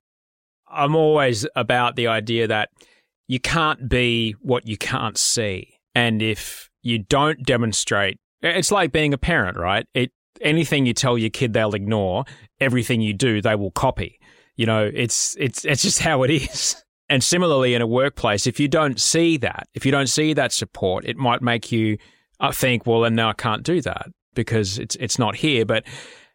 I'm 0.70 0.96
always 0.96 1.46
about 1.56 1.96
the 1.96 2.08
idea 2.08 2.48
that 2.48 2.70
you 3.28 3.40
can't 3.40 3.88
be 3.88 4.34
what 4.42 4.68
you 4.68 4.78
can't 4.78 5.18
see. 5.18 5.73
And 5.96 6.22
if 6.22 6.70
you 6.82 7.00
don't 7.00 7.44
demonstrate, 7.44 8.18
it's 8.42 8.72
like 8.72 8.92
being 8.92 9.14
a 9.14 9.18
parent, 9.18 9.58
right? 9.58 9.86
It 9.94 10.12
anything 10.42 10.86
you 10.86 10.94
tell 10.94 11.18
your 11.18 11.30
kid 11.30 11.54
they'll 11.54 11.76
ignore, 11.76 12.26
everything 12.60 13.02
you 13.02 13.14
do 13.14 13.42
they 13.42 13.56
will 13.56 13.72
copy. 13.72 14.20
You 14.56 14.66
know, 14.66 14.90
it's 14.94 15.36
it's 15.40 15.66
it's 15.66 15.82
just 15.82 16.00
how 16.00 16.24
it 16.24 16.30
is. 16.30 16.76
And 17.10 17.22
similarly 17.22 17.76
in 17.76 17.82
a 17.82 17.86
workplace, 17.86 18.48
if 18.48 18.62
you 18.62 18.68
don't 18.70 19.00
see 19.00 19.36
that, 19.38 19.68
if 19.76 19.86
you 19.86 19.92
don't 19.92 20.08
see 20.08 20.34
that 20.34 20.54
support, 20.54 21.04
it 21.06 21.18
might 21.18 21.42
make 21.42 21.70
you 21.72 21.98
uh, 22.40 22.52
think, 22.52 22.88
well, 22.88 23.04
and 23.04 23.16
now 23.16 23.30
I 23.30 23.34
can't 23.34 23.62
do 23.62 23.82
that 23.82 24.08
because 24.34 24.80
it's 24.80 24.96
it's 24.96 25.20
not 25.20 25.36
here. 25.36 25.66
But 25.66 25.84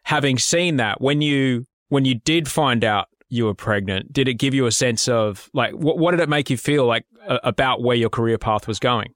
having 0.03 0.37
seen 0.37 0.77
that, 0.77 1.01
when 1.01 1.21
you 1.21 1.65
when 1.89 2.05
you 2.05 2.15
did 2.15 2.47
find 2.47 2.83
out 2.83 3.07
you 3.29 3.45
were 3.45 3.55
pregnant, 3.55 4.13
did 4.13 4.27
it 4.27 4.35
give 4.35 4.53
you 4.53 4.67
a 4.67 4.71
sense 4.71 5.07
of 5.07 5.49
like 5.53 5.73
what, 5.73 5.97
what 5.97 6.11
did 6.11 6.19
it 6.19 6.29
make 6.29 6.49
you 6.49 6.55
feel 6.55 6.85
like 6.85 7.03
about 7.27 7.81
where 7.81 7.97
your 7.97 8.09
career 8.09 8.37
path 8.37 8.67
was 8.67 8.79
going? 8.79 9.13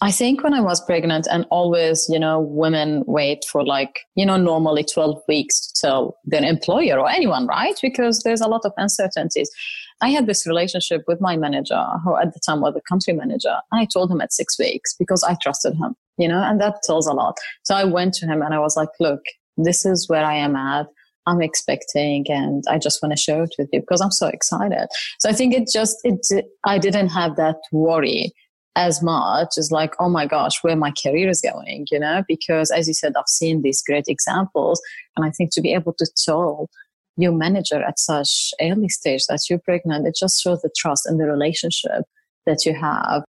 I 0.00 0.12
think 0.12 0.44
when 0.44 0.54
I 0.54 0.60
was 0.60 0.84
pregnant 0.84 1.26
and 1.28 1.44
always, 1.50 2.06
you 2.08 2.20
know, 2.20 2.40
women 2.40 3.02
wait 3.08 3.44
for 3.50 3.64
like, 3.64 4.00
you 4.14 4.24
know, 4.24 4.36
normally 4.36 4.84
12 4.84 5.20
weeks 5.26 5.72
to 5.72 5.80
tell 5.80 6.16
their 6.24 6.44
employer 6.44 7.00
or 7.00 7.10
anyone, 7.10 7.48
right? 7.48 7.74
Because 7.82 8.22
there's 8.22 8.40
a 8.40 8.46
lot 8.46 8.64
of 8.64 8.72
uncertainties. 8.76 9.50
I 10.00 10.10
had 10.10 10.26
this 10.26 10.46
relationship 10.46 11.02
with 11.08 11.20
my 11.20 11.36
manager, 11.36 11.84
who 12.04 12.16
at 12.16 12.32
the 12.32 12.38
time 12.38 12.60
was 12.60 12.74
the 12.74 12.80
country 12.88 13.12
manager. 13.12 13.56
I 13.72 13.86
told 13.92 14.12
him 14.12 14.20
at 14.20 14.32
six 14.32 14.56
weeks 14.56 14.94
because 14.96 15.24
I 15.24 15.36
trusted 15.42 15.74
him, 15.74 15.96
you 16.16 16.28
know, 16.28 16.42
and 16.42 16.60
that 16.60 16.76
tells 16.84 17.08
a 17.08 17.12
lot. 17.12 17.36
So 17.64 17.74
I 17.74 17.82
went 17.82 18.14
to 18.14 18.26
him 18.26 18.40
and 18.40 18.54
I 18.54 18.60
was 18.60 18.76
like, 18.76 18.90
look, 19.00 19.20
this 19.56 19.84
is 19.84 20.08
where 20.08 20.24
I 20.24 20.34
am 20.34 20.54
at. 20.54 20.86
I'm 21.26 21.42
expecting 21.42 22.24
and 22.28 22.62
I 22.70 22.78
just 22.78 23.02
want 23.02 23.16
to 23.16 23.20
share 23.20 23.42
it 23.42 23.54
with 23.58 23.68
you 23.72 23.80
because 23.80 24.00
I'm 24.00 24.12
so 24.12 24.28
excited. 24.28 24.86
So 25.18 25.28
I 25.28 25.32
think 25.32 25.54
it 25.54 25.68
just, 25.70 25.96
it, 26.04 26.46
I 26.64 26.78
didn't 26.78 27.08
have 27.08 27.34
that 27.36 27.56
worry 27.72 28.32
as 28.78 29.02
much 29.02 29.58
as 29.58 29.72
like, 29.72 29.94
oh 29.98 30.08
my 30.08 30.24
gosh, 30.24 30.62
where 30.62 30.76
my 30.76 30.92
career 30.92 31.28
is 31.28 31.40
going, 31.40 31.84
you 31.90 31.98
know, 31.98 32.22
because 32.28 32.70
as 32.70 32.86
you 32.86 32.94
said, 32.94 33.12
I've 33.18 33.26
seen 33.26 33.62
these 33.62 33.82
great 33.82 34.04
examples. 34.06 34.80
And 35.16 35.26
I 35.26 35.30
think 35.30 35.52
to 35.54 35.60
be 35.60 35.74
able 35.74 35.94
to 35.94 36.06
tell 36.24 36.70
your 37.16 37.32
manager 37.32 37.82
at 37.82 37.98
such 37.98 38.52
early 38.60 38.88
stage 38.88 39.26
that 39.28 39.40
you're 39.50 39.58
pregnant, 39.58 40.06
it 40.06 40.14
just 40.18 40.40
shows 40.40 40.62
the 40.62 40.70
trust 40.76 41.06
and 41.06 41.18
the 41.18 41.24
relationship 41.24 42.04
that 42.46 42.64
you 42.64 42.72
have. 42.72 43.24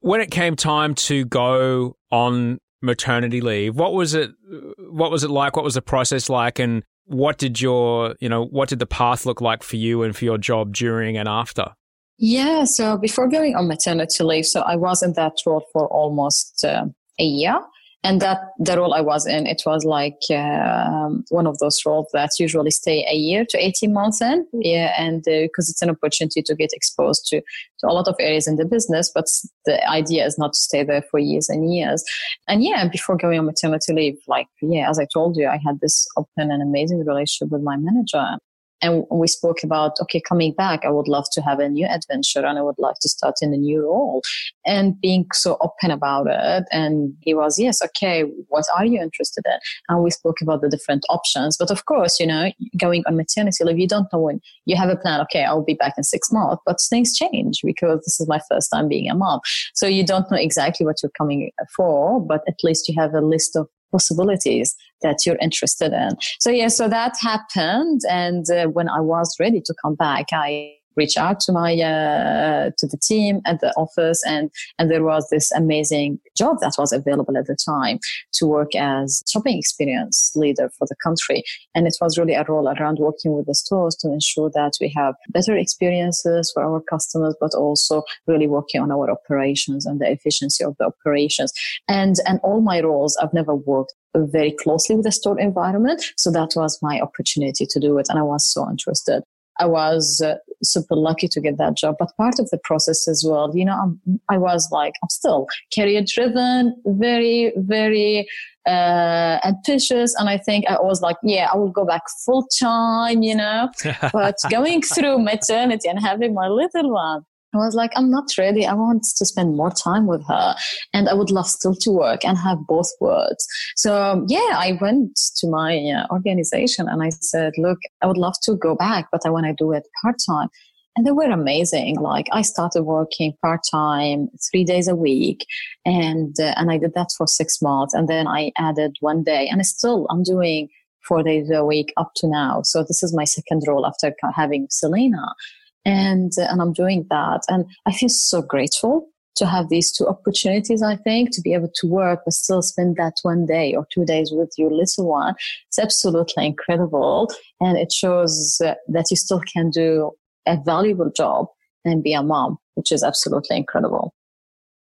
When 0.00 0.20
it 0.20 0.30
came 0.30 0.54
time 0.54 0.94
to 0.96 1.24
go 1.24 1.96
on 2.10 2.58
maternity 2.82 3.40
leave, 3.40 3.76
what 3.76 3.94
was 3.94 4.12
it 4.12 4.30
what 4.78 5.10
was 5.10 5.24
it 5.24 5.30
like? 5.30 5.56
What 5.56 5.64
was 5.64 5.74
the 5.74 5.82
process 5.82 6.28
like 6.28 6.58
and 6.58 6.82
what 7.06 7.38
did 7.38 7.58
your, 7.60 8.16
you 8.20 8.28
know, 8.28 8.44
what 8.44 8.68
did 8.68 8.80
the 8.80 8.86
path 8.86 9.24
look 9.24 9.40
like 9.40 9.62
for 9.62 9.76
you 9.76 10.02
and 10.02 10.14
for 10.14 10.26
your 10.26 10.38
job 10.38 10.74
during 10.74 11.16
and 11.16 11.28
after? 11.28 11.72
Yeah, 12.22 12.64
so 12.64 12.98
before 12.98 13.28
going 13.28 13.56
on 13.56 13.66
maternity 13.66 14.22
leave, 14.22 14.44
so 14.44 14.60
I 14.60 14.76
was 14.76 15.02
in 15.02 15.14
that 15.14 15.32
role 15.46 15.66
for 15.72 15.88
almost 15.88 16.62
uh, 16.62 16.84
a 17.18 17.24
year. 17.24 17.58
And 18.02 18.20
that 18.22 18.38
the 18.58 18.76
role 18.78 18.94
I 18.94 19.02
was 19.02 19.26
in, 19.26 19.46
it 19.46 19.62
was 19.66 19.84
like 19.84 20.20
um, 20.30 21.22
one 21.28 21.46
of 21.46 21.58
those 21.58 21.80
roles 21.84 22.06
that 22.14 22.30
usually 22.38 22.70
stay 22.70 23.06
a 23.10 23.14
year 23.14 23.44
to 23.48 23.58
18 23.58 23.92
months 23.92 24.22
in. 24.22 24.46
Yeah, 24.54 24.94
and 24.98 25.22
because 25.22 25.68
uh, 25.68 25.72
it's 25.72 25.82
an 25.82 25.90
opportunity 25.90 26.42
to 26.42 26.54
get 26.54 26.70
exposed 26.72 27.26
to, 27.26 27.40
to 27.40 27.86
a 27.86 27.92
lot 27.92 28.08
of 28.08 28.16
areas 28.18 28.46
in 28.46 28.56
the 28.56 28.64
business, 28.64 29.10
but 29.14 29.26
the 29.66 29.86
idea 29.86 30.24
is 30.24 30.38
not 30.38 30.54
to 30.54 30.58
stay 30.58 30.82
there 30.82 31.02
for 31.10 31.18
years 31.18 31.50
and 31.50 31.74
years. 31.74 32.02
And 32.48 32.62
yeah, 32.62 32.88
before 32.88 33.16
going 33.16 33.38
on 33.38 33.46
maternity 33.46 33.92
leave, 33.92 34.18
like, 34.26 34.46
yeah, 34.62 34.88
as 34.88 34.98
I 34.98 35.06
told 35.12 35.36
you, 35.36 35.46
I 35.46 35.58
had 35.64 35.80
this 35.80 36.06
open 36.16 36.50
and 36.50 36.62
amazing 36.62 37.04
relationship 37.04 37.50
with 37.50 37.62
my 37.62 37.76
manager 37.76 38.38
and 38.82 39.04
we 39.10 39.26
spoke 39.26 39.62
about 39.62 39.92
okay 40.00 40.20
coming 40.20 40.52
back 40.52 40.84
i 40.84 40.90
would 40.90 41.08
love 41.08 41.26
to 41.32 41.40
have 41.40 41.58
a 41.58 41.68
new 41.68 41.86
adventure 41.86 42.44
and 42.44 42.58
i 42.58 42.62
would 42.62 42.78
like 42.78 42.96
to 43.00 43.08
start 43.08 43.36
in 43.40 43.52
a 43.52 43.56
new 43.56 43.82
role. 43.82 44.22
And 44.66 45.00
being 45.00 45.26
so 45.32 45.56
open 45.60 45.90
about 45.90 46.26
it 46.28 46.64
and 46.70 47.14
he 47.20 47.34
was 47.34 47.58
yes 47.58 47.82
okay 47.82 48.22
what 48.48 48.64
are 48.76 48.84
you 48.84 49.00
interested 49.00 49.44
in? 49.46 49.58
And 49.88 50.02
we 50.02 50.10
spoke 50.10 50.40
about 50.40 50.60
the 50.60 50.68
different 50.68 51.04
options. 51.08 51.56
But 51.56 51.70
of 51.70 51.84
course 51.86 52.20
you 52.20 52.26
know 52.26 52.52
going 52.76 53.02
on 53.06 53.16
maternity 53.16 53.64
leave 53.64 53.78
you 53.78 53.88
don't 53.88 54.12
know 54.12 54.20
when 54.20 54.40
you 54.66 54.76
have 54.76 54.90
a 54.90 54.96
plan 54.96 55.20
okay 55.22 55.44
i'll 55.44 55.64
be 55.64 55.74
back 55.74 55.94
in 55.96 56.04
six 56.04 56.30
months 56.30 56.62
but 56.66 56.76
things 56.88 57.16
change 57.16 57.60
because 57.64 58.00
this 58.00 58.20
is 58.20 58.28
my 58.28 58.40
first 58.50 58.70
time 58.72 58.88
being 58.88 59.10
a 59.10 59.14
mom. 59.14 59.40
So 59.74 59.86
you 59.86 60.04
don't 60.04 60.30
know 60.30 60.36
exactly 60.36 60.86
what 60.86 61.02
you're 61.02 61.10
coming 61.16 61.50
for 61.74 62.20
but 62.20 62.42
at 62.48 62.56
least 62.62 62.88
you 62.88 62.94
have 62.98 63.14
a 63.14 63.20
list 63.20 63.56
of 63.56 63.68
possibilities 63.92 64.76
that 65.02 65.18
you're 65.26 65.38
interested 65.40 65.92
in. 65.92 66.10
So 66.38 66.50
yeah, 66.50 66.68
so 66.68 66.88
that 66.88 67.14
happened. 67.20 68.02
And 68.08 68.44
uh, 68.50 68.66
when 68.66 68.88
I 68.88 69.00
was 69.00 69.36
ready 69.38 69.60
to 69.60 69.74
come 69.82 69.94
back, 69.94 70.26
I 70.32 70.74
reach 70.96 71.16
out 71.16 71.40
to 71.40 71.52
my 71.52 71.72
uh, 71.74 72.70
to 72.78 72.86
the 72.86 72.98
team 73.02 73.40
at 73.46 73.60
the 73.60 73.72
office 73.76 74.22
and 74.26 74.50
and 74.78 74.90
there 74.90 75.04
was 75.04 75.26
this 75.30 75.50
amazing 75.52 76.18
job 76.36 76.58
that 76.60 76.74
was 76.78 76.92
available 76.92 77.36
at 77.36 77.46
the 77.46 77.56
time 77.64 77.98
to 78.32 78.46
work 78.46 78.74
as 78.74 79.22
shopping 79.30 79.58
experience 79.58 80.32
leader 80.34 80.70
for 80.76 80.86
the 80.88 80.96
country 81.02 81.42
and 81.74 81.86
it 81.86 81.96
was 82.00 82.18
really 82.18 82.34
a 82.34 82.44
role 82.48 82.68
around 82.68 82.98
working 82.98 83.32
with 83.32 83.46
the 83.46 83.54
stores 83.54 83.96
to 83.96 84.08
ensure 84.12 84.50
that 84.52 84.72
we 84.80 84.92
have 84.94 85.14
better 85.30 85.56
experiences 85.56 86.50
for 86.52 86.62
our 86.62 86.80
customers 86.82 87.36
but 87.40 87.54
also 87.54 88.02
really 88.26 88.46
working 88.46 88.80
on 88.80 88.90
our 88.90 89.10
operations 89.10 89.86
and 89.86 90.00
the 90.00 90.10
efficiency 90.10 90.64
of 90.64 90.76
the 90.78 90.86
operations 90.86 91.52
and 91.88 92.16
and 92.26 92.40
all 92.42 92.60
my 92.60 92.80
roles 92.80 93.16
I've 93.22 93.34
never 93.34 93.54
worked 93.54 93.94
very 94.16 94.52
closely 94.52 94.96
with 94.96 95.04
the 95.04 95.12
store 95.12 95.38
environment. 95.38 96.04
So 96.16 96.30
that 96.32 96.52
was 96.56 96.78
my 96.82 97.00
opportunity 97.00 97.66
to 97.66 97.80
do 97.80 97.98
it. 97.98 98.06
And 98.08 98.18
I 98.18 98.22
was 98.22 98.46
so 98.46 98.68
interested. 98.68 99.22
I 99.58 99.66
was 99.66 100.22
uh, 100.24 100.36
super 100.64 100.96
lucky 100.96 101.28
to 101.28 101.40
get 101.40 101.58
that 101.58 101.76
job. 101.76 101.96
But 101.98 102.16
part 102.16 102.38
of 102.38 102.48
the 102.50 102.58
process 102.64 103.06
as 103.06 103.24
well, 103.26 103.52
you 103.54 103.64
know, 103.64 103.74
I'm, 103.74 104.20
I 104.28 104.38
was 104.38 104.68
like, 104.72 104.94
I'm 105.02 105.10
still 105.10 105.46
career 105.74 106.02
driven, 106.06 106.74
very, 106.86 107.52
very 107.56 108.26
uh, 108.66 109.38
ambitious. 109.44 110.14
And 110.18 110.28
I 110.30 110.38
think 110.38 110.66
I 110.66 110.80
was 110.80 111.02
like, 111.02 111.16
yeah, 111.22 111.48
I 111.52 111.56
will 111.56 111.70
go 111.70 111.84
back 111.84 112.02
full 112.24 112.46
time, 112.58 113.22
you 113.22 113.34
know, 113.34 113.68
but 114.12 114.36
going 114.50 114.80
through 114.82 115.18
maternity 115.18 115.88
and 115.88 116.00
having 116.00 116.32
my 116.34 116.48
little 116.48 116.90
one, 116.92 117.24
I 117.52 117.58
was 117.58 117.74
like, 117.74 117.90
I'm 117.96 118.10
not 118.10 118.28
ready. 118.38 118.64
I 118.64 118.74
want 118.74 119.02
to 119.02 119.26
spend 119.26 119.56
more 119.56 119.70
time 119.70 120.06
with 120.06 120.24
her 120.28 120.54
and 120.94 121.08
I 121.08 121.14
would 121.14 121.30
love 121.30 121.46
still 121.48 121.74
to 121.74 121.90
work 121.90 122.24
and 122.24 122.38
have 122.38 122.66
both 122.66 122.88
words. 123.00 123.46
So 123.76 124.24
yeah, 124.28 124.54
I 124.54 124.78
went 124.80 125.18
to 125.38 125.48
my 125.48 125.78
uh, 125.78 126.06
organization 126.12 126.88
and 126.88 127.02
I 127.02 127.10
said, 127.10 127.52
look, 127.58 127.78
I 128.02 128.06
would 128.06 128.18
love 128.18 128.34
to 128.44 128.54
go 128.54 128.76
back, 128.76 129.08
but 129.10 129.22
I 129.24 129.30
want 129.30 129.46
to 129.46 129.54
do 129.58 129.72
it 129.72 129.88
part 130.02 130.16
time. 130.28 130.48
And 130.96 131.06
they 131.06 131.12
were 131.12 131.30
amazing. 131.30 131.96
Like 131.96 132.26
I 132.32 132.42
started 132.42 132.82
working 132.82 133.32
part 133.42 133.60
time, 133.70 134.28
three 134.50 134.64
days 134.64 134.88
a 134.88 134.96
week, 134.96 135.46
and 135.86 136.34
uh, 136.40 136.52
and 136.56 136.68
I 136.70 136.78
did 136.78 136.94
that 136.94 137.10
for 137.16 137.28
six 137.28 137.62
months, 137.62 137.94
and 137.94 138.08
then 138.08 138.26
I 138.26 138.50
added 138.58 138.96
one 138.98 139.22
day, 139.22 139.46
and 139.48 139.60
I 139.60 139.62
still 139.62 140.08
I'm 140.10 140.24
doing 140.24 140.68
four 141.06 141.22
days 141.22 141.48
a 141.48 141.64
week 141.64 141.92
up 141.96 142.10
to 142.16 142.28
now. 142.28 142.62
So 142.64 142.82
this 142.82 143.04
is 143.04 143.14
my 143.14 143.24
second 143.24 143.62
role 143.68 143.86
after 143.86 144.12
having 144.34 144.66
Selena 144.68 145.34
and 145.84 146.32
uh, 146.38 146.46
and 146.50 146.60
I'm 146.60 146.72
doing 146.72 147.06
that, 147.10 147.42
and 147.48 147.66
I 147.86 147.92
feel 147.92 148.08
so 148.08 148.42
grateful 148.42 149.08
to 149.36 149.46
have 149.46 149.68
these 149.68 149.92
two 149.92 150.06
opportunities. 150.06 150.82
I 150.82 150.96
think 150.96 151.30
to 151.32 151.40
be 151.40 151.54
able 151.54 151.70
to 151.76 151.86
work 151.86 152.20
but 152.24 152.34
still 152.34 152.62
spend 152.62 152.96
that 152.96 153.14
one 153.22 153.46
day 153.46 153.74
or 153.74 153.86
two 153.92 154.04
days 154.04 154.30
with 154.32 154.52
your 154.58 154.70
little 154.70 155.08
one. 155.08 155.34
It's 155.68 155.78
absolutely 155.78 156.46
incredible, 156.46 157.30
and 157.60 157.78
it 157.78 157.92
shows 157.92 158.60
uh, 158.64 158.74
that 158.88 159.06
you 159.10 159.16
still 159.16 159.42
can 159.52 159.70
do 159.70 160.12
a 160.46 160.58
valuable 160.64 161.10
job 161.16 161.46
and 161.84 162.02
be 162.02 162.12
a 162.12 162.22
mom, 162.22 162.58
which 162.74 162.92
is 162.92 163.02
absolutely 163.02 163.56
incredible. 163.56 164.14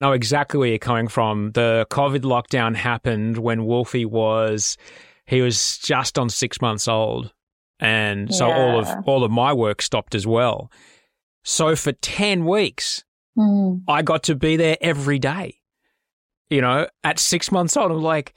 Know 0.01 0.13
exactly 0.13 0.59
where 0.59 0.69
you're 0.69 0.79
coming 0.79 1.09
from. 1.09 1.53
The 1.53 1.87
COVID 1.91 2.21
lockdown 2.21 2.77
happened 2.77 3.39
when 3.39 3.65
Wolfie 3.65 4.05
was 4.05 4.77
he 5.27 5.41
was 5.41 5.79
just 5.79 6.19
on 6.19 6.29
six 6.29 6.61
months 6.61 6.87
old 6.87 7.33
and 7.81 8.35
so 8.35 8.49
yeah. 8.49 8.57
all 8.57 8.79
of 8.79 8.89
all 9.07 9.25
of 9.25 9.31
my 9.31 9.53
work 9.53 9.83
stopped 9.83 10.15
as 10.15 10.27
well. 10.27 10.71
So 11.43 11.77
for 11.77 11.93
10 11.93 12.47
weeks, 12.47 13.05
mm. 13.37 13.83
I 13.87 14.03
got 14.03 14.23
to 14.25 14.35
be 14.35 14.57
there 14.57 14.77
every 14.81 15.19
day. 15.19 15.61
You 16.49 16.61
know, 16.61 16.87
at 17.03 17.19
6 17.19 17.53
months 17.53 17.77
old, 17.77 17.91
I'm 17.91 18.01
like 18.01 18.35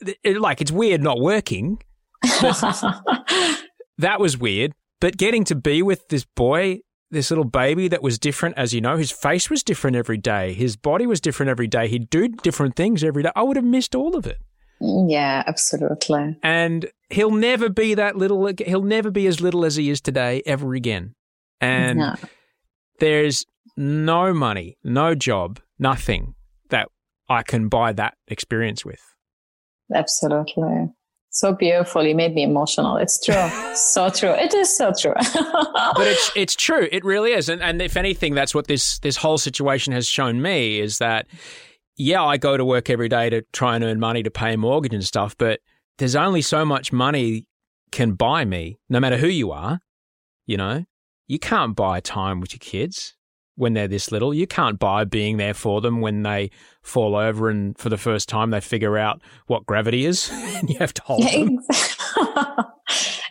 it, 0.00 0.40
like 0.40 0.60
it's 0.60 0.72
weird 0.72 1.02
not 1.02 1.20
working. 1.20 1.82
that 2.22 4.16
was 4.18 4.38
weird, 4.38 4.72
but 5.00 5.16
getting 5.16 5.44
to 5.44 5.54
be 5.54 5.82
with 5.82 6.08
this 6.08 6.24
boy 6.24 6.80
this 7.10 7.30
little 7.30 7.44
baby 7.44 7.88
that 7.88 8.02
was 8.02 8.18
different, 8.18 8.56
as 8.58 8.74
you 8.74 8.80
know, 8.80 8.96
his 8.96 9.10
face 9.10 9.48
was 9.48 9.62
different 9.62 9.96
every 9.96 10.18
day. 10.18 10.52
His 10.52 10.76
body 10.76 11.06
was 11.06 11.20
different 11.20 11.50
every 11.50 11.66
day. 11.66 11.88
He'd 11.88 12.10
do 12.10 12.28
different 12.28 12.76
things 12.76 13.02
every 13.02 13.22
day. 13.22 13.30
I 13.34 13.42
would 13.42 13.56
have 13.56 13.64
missed 13.64 13.94
all 13.94 14.16
of 14.16 14.26
it. 14.26 14.38
Yeah, 14.80 15.42
absolutely. 15.46 16.38
And 16.42 16.90
he'll 17.10 17.30
never 17.30 17.68
be 17.68 17.94
that 17.94 18.16
little. 18.16 18.50
He'll 18.64 18.82
never 18.82 19.10
be 19.10 19.26
as 19.26 19.40
little 19.40 19.64
as 19.64 19.76
he 19.76 19.90
is 19.90 20.00
today 20.00 20.42
ever 20.46 20.74
again. 20.74 21.14
And 21.60 21.98
no. 21.98 22.14
there's 23.00 23.44
no 23.76 24.32
money, 24.32 24.76
no 24.84 25.14
job, 25.14 25.60
nothing 25.78 26.34
that 26.70 26.88
I 27.28 27.42
can 27.42 27.68
buy 27.68 27.92
that 27.92 28.14
experience 28.28 28.84
with. 28.84 29.00
Absolutely. 29.94 30.90
So 31.30 31.52
beautiful. 31.52 32.04
You 32.04 32.14
made 32.14 32.34
me 32.34 32.42
emotional. 32.42 32.96
It's 32.96 33.24
true. 33.24 33.48
so 33.74 34.10
true. 34.10 34.30
It 34.30 34.54
is 34.54 34.76
so 34.76 34.92
true. 34.98 35.14
but 35.34 36.06
it's 36.06 36.30
it's 36.34 36.54
true. 36.54 36.88
It 36.90 37.04
really 37.04 37.32
is. 37.32 37.48
And 37.48 37.62
and 37.62 37.80
if 37.82 37.96
anything, 37.96 38.34
that's 38.34 38.54
what 38.54 38.66
this 38.66 38.98
this 39.00 39.16
whole 39.16 39.38
situation 39.38 39.92
has 39.92 40.06
shown 40.06 40.40
me 40.42 40.80
is 40.80 40.98
that 40.98 41.26
yeah, 41.96 42.22
I 42.22 42.36
go 42.36 42.56
to 42.56 42.64
work 42.64 42.90
every 42.90 43.08
day 43.08 43.28
to 43.30 43.42
try 43.52 43.74
and 43.74 43.84
earn 43.84 43.98
money 43.98 44.22
to 44.22 44.30
pay 44.30 44.54
a 44.54 44.56
mortgage 44.56 44.94
and 44.94 45.04
stuff, 45.04 45.36
but 45.36 45.60
there's 45.98 46.16
only 46.16 46.42
so 46.42 46.64
much 46.64 46.92
money 46.92 47.46
can 47.92 48.12
buy 48.12 48.44
me, 48.44 48.78
no 48.88 49.00
matter 49.00 49.16
who 49.16 49.28
you 49.28 49.52
are. 49.52 49.80
You 50.46 50.56
know, 50.56 50.84
you 51.26 51.38
can't 51.38 51.76
buy 51.76 52.00
time 52.00 52.40
with 52.40 52.52
your 52.52 52.60
kids 52.60 53.14
when 53.56 53.74
they're 53.74 53.88
this 53.88 54.10
little. 54.10 54.32
You 54.32 54.46
can't 54.46 54.78
buy 54.78 55.04
being 55.04 55.36
there 55.36 55.52
for 55.52 55.80
them 55.80 56.00
when 56.00 56.22
they 56.22 56.50
fall 56.82 57.16
over 57.16 57.50
and 57.50 57.76
for 57.76 57.88
the 57.88 57.98
first 57.98 58.28
time 58.28 58.50
they 58.50 58.60
figure 58.60 58.96
out 58.96 59.20
what 59.46 59.66
gravity 59.66 60.06
is 60.06 60.30
and 60.32 60.70
you 60.70 60.78
have 60.78 60.94
to 60.94 61.02
hold 61.02 61.24
them. 61.24 61.58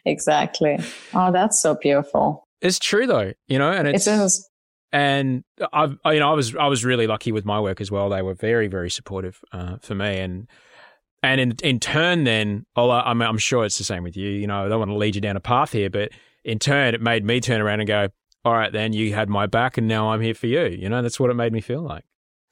exactly. 0.06 0.78
Oh, 1.14 1.32
that's 1.32 1.62
so 1.62 1.76
beautiful. 1.82 2.48
It's 2.62 2.78
true 2.78 3.08
though, 3.08 3.34
you 3.48 3.58
know, 3.58 3.72
and 3.72 3.88
it's, 3.88 4.06
it 4.06 4.20
is. 4.20 4.48
And 4.92 5.44
I've, 5.74 5.98
you 6.06 6.20
know, 6.20 6.32
I 6.32 6.34
was, 6.34 6.56
I 6.56 6.68
was 6.68 6.86
really 6.86 7.08
lucky 7.08 7.32
with 7.32 7.46
my 7.46 7.60
work 7.60 7.82
as 7.82 7.92
well. 7.92 8.10
They 8.10 8.22
were 8.22 8.34
very, 8.34 8.68
very 8.68 8.90
supportive 8.90 9.42
uh, 9.52 9.78
for 9.82 9.96
me, 9.96 10.18
and 10.20 10.48
and 11.28 11.42
in 11.42 11.56
in 11.64 11.80
turn, 11.80 12.24
then, 12.24 12.66
I'm, 12.76 13.22
I'm 13.22 13.38
sure 13.38 13.66
it's 13.66 13.78
the 13.78 13.84
same 13.84 14.04
with 14.04 14.18
you. 14.18 14.30
You 14.30 14.48
know, 14.48 14.66
I 14.66 14.70
don't 14.70 14.80
want 14.80 14.92
to 14.92 14.98
lead 14.98 15.16
you 15.16 15.22
down 15.22 15.36
a 15.36 15.42
path 15.42 15.72
here, 15.72 15.90
but 15.90 16.12
in 16.44 16.60
turn, 16.60 16.94
it 16.94 17.02
made 17.02 17.26
me 17.26 17.40
turn 17.40 17.62
around 17.62 17.80
and 17.82 17.88
go, 17.88 18.10
"All 18.46 18.54
right, 18.54 18.72
then 18.72 18.94
you 18.94 19.14
had 19.14 19.30
my 19.30 19.46
back, 19.46 19.78
and 19.78 19.88
now 19.88 20.12
I'm 20.12 20.22
here 20.22 20.34
for 20.34 20.48
you." 20.48 20.66
You 20.66 20.90
know, 20.90 21.02
that's 21.02 21.20
what 21.20 21.30
it 21.30 21.36
made 21.36 21.54
me 21.54 21.62
feel 21.62 21.82
like. 21.82 22.04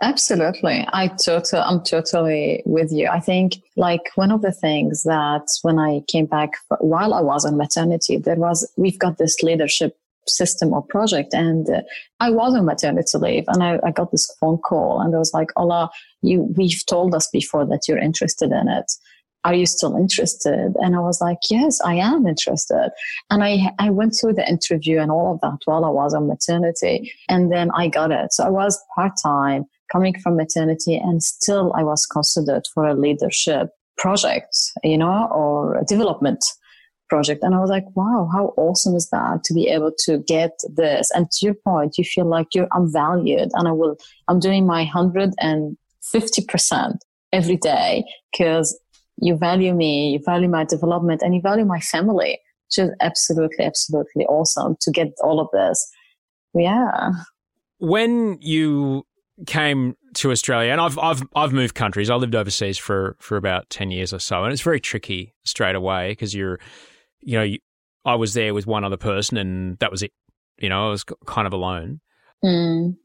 Absolutely. 0.01 0.85
I 0.91 1.07
total, 1.07 1.61
I'm 1.61 1.81
totally 1.83 2.61
with 2.65 2.91
you. 2.91 3.07
I 3.07 3.19
think 3.19 3.55
like 3.77 4.11
one 4.15 4.29
of 4.29 4.41
the 4.41 4.51
things 4.51 5.03
that 5.03 5.47
when 5.61 5.79
I 5.79 6.01
came 6.07 6.25
back 6.25 6.51
while 6.79 7.13
I 7.13 7.21
was 7.21 7.45
on 7.45 7.57
maternity, 7.57 8.17
there 8.17 8.35
was, 8.35 8.69
we've 8.75 8.99
got 8.99 9.17
this 9.17 9.41
leadership 9.41 9.97
system 10.27 10.73
or 10.73 10.81
project. 10.81 11.33
And 11.33 11.69
uh, 11.69 11.81
I 12.19 12.31
was 12.31 12.55
on 12.55 12.65
maternity 12.65 13.17
leave 13.17 13.45
and 13.47 13.63
I, 13.63 13.79
I, 13.83 13.91
got 13.91 14.11
this 14.11 14.33
phone 14.39 14.57
call 14.57 15.01
and 15.01 15.15
I 15.15 15.17
was 15.17 15.33
like, 15.33 15.49
Ola, 15.55 15.89
you, 16.21 16.53
we've 16.57 16.85
told 16.85 17.13
us 17.15 17.27
before 17.31 17.65
that 17.65 17.83
you're 17.87 17.97
interested 17.97 18.51
in 18.51 18.67
it. 18.67 18.91
Are 19.43 19.53
you 19.53 19.67
still 19.67 19.95
interested? 19.95 20.73
And 20.79 20.95
I 20.95 20.99
was 20.99 21.21
like, 21.21 21.37
yes, 21.51 21.79
I 21.81 21.95
am 21.95 22.25
interested. 22.25 22.89
And 23.29 23.43
I, 23.43 23.71
I 23.77 23.91
went 23.91 24.17
through 24.19 24.33
the 24.33 24.49
interview 24.49 24.99
and 24.99 25.11
all 25.11 25.35
of 25.35 25.41
that 25.41 25.59
while 25.65 25.85
I 25.85 25.89
was 25.89 26.15
on 26.15 26.27
maternity. 26.27 27.11
And 27.29 27.51
then 27.51 27.69
I 27.75 27.87
got 27.87 28.11
it. 28.11 28.33
So 28.33 28.43
I 28.43 28.49
was 28.49 28.83
part 28.95 29.13
time 29.21 29.65
coming 29.91 30.19
from 30.19 30.35
maternity 30.35 30.95
and 30.95 31.21
still 31.21 31.73
I 31.75 31.83
was 31.83 32.07
considered 32.07 32.63
for 32.73 32.87
a 32.87 32.95
leadership 32.95 33.69
project, 33.97 34.57
you 34.83 34.97
know, 34.97 35.27
or 35.31 35.83
development 35.87 36.43
project. 37.09 37.43
And 37.43 37.55
I 37.55 37.59
was 37.59 37.69
like, 37.69 37.85
wow, 37.95 38.29
how 38.31 38.53
awesome 38.57 38.95
is 38.95 39.09
that 39.09 39.43
to 39.45 39.53
be 39.53 39.67
able 39.67 39.91
to 39.99 40.17
get 40.19 40.51
this? 40.75 41.11
And 41.13 41.29
to 41.31 41.45
your 41.45 41.53
point, 41.53 41.97
you 41.97 42.03
feel 42.03 42.25
like 42.25 42.47
you're, 42.53 42.67
I'm 42.71 42.91
valued 42.91 43.51
and 43.53 43.67
I 43.67 43.71
will, 43.71 43.97
I'm 44.27 44.39
doing 44.39 44.65
my 44.65 44.85
150% 44.85 45.75
every 47.31 47.57
day 47.57 48.03
because 48.31 48.79
you 49.17 49.37
value 49.37 49.73
me, 49.73 50.11
you 50.11 50.19
value 50.25 50.49
my 50.49 50.63
development 50.63 51.21
and 51.21 51.35
you 51.35 51.41
value 51.41 51.65
my 51.65 51.79
family, 51.79 52.39
is 52.77 52.89
absolutely, 53.01 53.63
absolutely 53.63 54.25
awesome 54.25 54.75
to 54.81 54.91
get 54.91 55.13
all 55.23 55.39
of 55.39 55.47
this. 55.53 55.87
Yeah. 56.53 57.11
When 57.79 58.37
you 58.41 59.05
came 59.45 59.95
to 60.15 60.31
Australia, 60.31 60.71
and 60.71 60.79
I've 60.79 60.97
I've 60.97 61.23
I've 61.35 61.53
moved 61.53 61.75
countries. 61.75 62.09
I 62.09 62.15
lived 62.15 62.35
overseas 62.35 62.77
for 62.77 63.15
for 63.19 63.37
about 63.37 63.69
ten 63.69 63.91
years 63.91 64.13
or 64.13 64.19
so, 64.19 64.43
and 64.43 64.53
it's 64.53 64.61
very 64.61 64.79
tricky 64.79 65.33
straight 65.43 65.75
away 65.75 66.11
because 66.11 66.33
you're 66.33 66.59
you 67.25 67.37
know, 67.37 67.55
I 68.05 68.15
was 68.15 68.33
there 68.33 68.53
with 68.53 68.67
one 68.67 68.83
other 68.83 68.97
person 68.97 69.37
and 69.37 69.77
that 69.79 69.91
was 69.91 70.03
it. 70.03 70.11
You 70.59 70.69
know, 70.69 70.87
I 70.87 70.89
was 70.91 71.03
kind 71.25 71.47
of 71.47 71.53
alone. 71.53 71.99
Mm. 72.43 72.95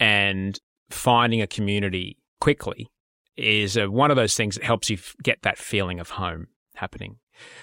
And 0.00 0.58
finding 0.90 1.40
a 1.40 1.46
community 1.46 2.18
quickly 2.40 2.88
is 3.36 3.76
a, 3.76 3.90
one 3.90 4.10
of 4.10 4.16
those 4.16 4.34
things 4.36 4.56
that 4.56 4.64
helps 4.64 4.90
you 4.90 4.98
get 5.22 5.42
that 5.42 5.58
feeling 5.58 6.00
of 6.00 6.10
home 6.10 6.48
happening. 6.74 7.18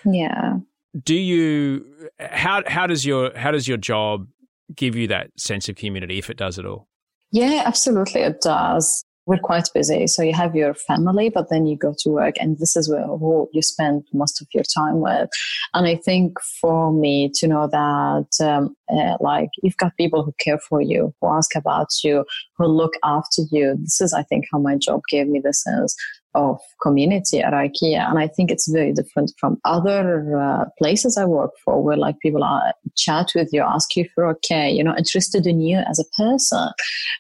Yeah. 0.05 0.57
Do 1.03 1.15
you 1.15 1.85
how 2.19 2.63
how 2.67 2.85
does 2.85 3.05
your 3.05 3.35
how 3.37 3.51
does 3.51 3.67
your 3.67 3.77
job 3.77 4.27
give 4.75 4.95
you 4.95 5.07
that 5.07 5.31
sense 5.37 5.69
of 5.69 5.75
community 5.75 6.17
if 6.17 6.29
it 6.29 6.37
does 6.37 6.59
at 6.59 6.65
all? 6.65 6.87
Yeah, 7.31 7.63
absolutely 7.65 8.21
it 8.21 8.41
does 8.41 9.05
we're 9.25 9.37
quite 9.37 9.69
busy. 9.73 10.07
So 10.07 10.23
you 10.23 10.33
have 10.33 10.55
your 10.55 10.73
family, 10.73 11.29
but 11.29 11.49
then 11.49 11.65
you 11.67 11.77
go 11.77 11.93
to 11.99 12.09
work 12.09 12.35
and 12.39 12.57
this 12.57 12.75
is 12.75 12.89
where 12.89 13.05
who 13.05 13.49
you 13.53 13.61
spend 13.61 14.03
most 14.13 14.41
of 14.41 14.47
your 14.53 14.63
time 14.63 14.99
with. 14.99 15.29
And 15.73 15.87
I 15.87 15.95
think 15.95 16.39
for 16.59 16.91
me 16.91 17.29
to 17.35 17.47
know 17.47 17.67
that, 17.71 18.45
um, 18.45 18.75
uh, 18.91 19.17
like 19.19 19.49
you've 19.61 19.77
got 19.77 19.95
people 19.97 20.23
who 20.23 20.33
care 20.39 20.59
for 20.59 20.81
you, 20.81 21.13
who 21.21 21.27
ask 21.29 21.55
about 21.55 21.89
you, 22.03 22.25
who 22.57 22.65
look 22.65 22.93
after 23.03 23.43
you. 23.51 23.75
This 23.79 24.01
is, 24.01 24.13
I 24.13 24.23
think, 24.23 24.45
how 24.51 24.59
my 24.59 24.75
job 24.75 25.01
gave 25.09 25.27
me 25.27 25.39
the 25.39 25.53
sense 25.53 25.95
of 26.33 26.59
community 26.81 27.39
at 27.39 27.53
IKEA. 27.53 28.09
And 28.09 28.19
I 28.19 28.27
think 28.27 28.51
it's 28.51 28.69
very 28.69 28.93
different 28.93 29.33
from 29.39 29.59
other 29.65 30.37
uh, 30.39 30.65
places 30.77 31.17
I 31.17 31.25
work 31.25 31.51
for 31.63 31.83
where 31.83 31.97
like 31.97 32.19
people 32.19 32.43
are 32.43 32.73
chat 32.97 33.31
with 33.35 33.49
you, 33.51 33.61
ask 33.61 33.95
you 33.95 34.07
for 34.13 34.25
okay, 34.27 34.69
you 34.69 34.83
know, 34.83 34.95
interested 34.97 35.45
in 35.45 35.61
you 35.61 35.79
as 35.89 35.99
a 35.99 36.21
person 36.21 36.69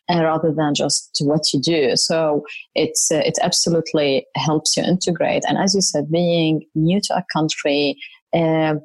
and 0.07 0.21
rather 0.21 0.53
than 0.53 0.73
just 0.73 1.17
what 1.21 1.53
you 1.53 1.61
do. 1.61 1.95
So 1.95 2.45
it's, 2.75 3.11
uh, 3.11 3.21
it 3.25 3.37
absolutely 3.41 4.25
helps 4.35 4.77
you 4.77 4.83
integrate. 4.83 5.43
And 5.47 5.57
as 5.57 5.75
you 5.75 5.81
said, 5.81 6.11
being 6.11 6.65
new 6.75 6.99
to 7.01 7.15
a 7.15 7.25
country, 7.33 7.97
uh, 8.33 8.75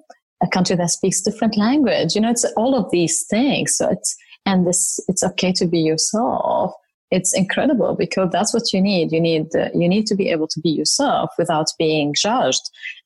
a 0.42 0.48
country 0.52 0.76
that 0.76 0.90
speaks 0.90 1.22
different 1.22 1.56
language. 1.56 2.14
You 2.14 2.20
know, 2.20 2.30
it's 2.30 2.44
all 2.56 2.74
of 2.74 2.90
these 2.90 3.24
things. 3.28 3.76
So 3.76 3.88
it's, 3.90 4.16
and 4.44 4.66
this, 4.66 5.00
it's 5.08 5.24
okay 5.24 5.52
to 5.52 5.66
be 5.66 5.78
yourself. 5.78 6.72
It's 7.10 7.36
incredible 7.36 7.94
because 7.94 8.30
that's 8.32 8.52
what 8.52 8.72
you 8.72 8.80
need. 8.80 9.12
You 9.12 9.20
need, 9.20 9.54
uh, 9.54 9.68
you 9.74 9.88
need 9.88 10.06
to 10.06 10.14
be 10.14 10.30
able 10.30 10.48
to 10.48 10.60
be 10.60 10.70
yourself 10.70 11.30
without 11.38 11.66
being 11.78 12.14
judged. 12.14 12.62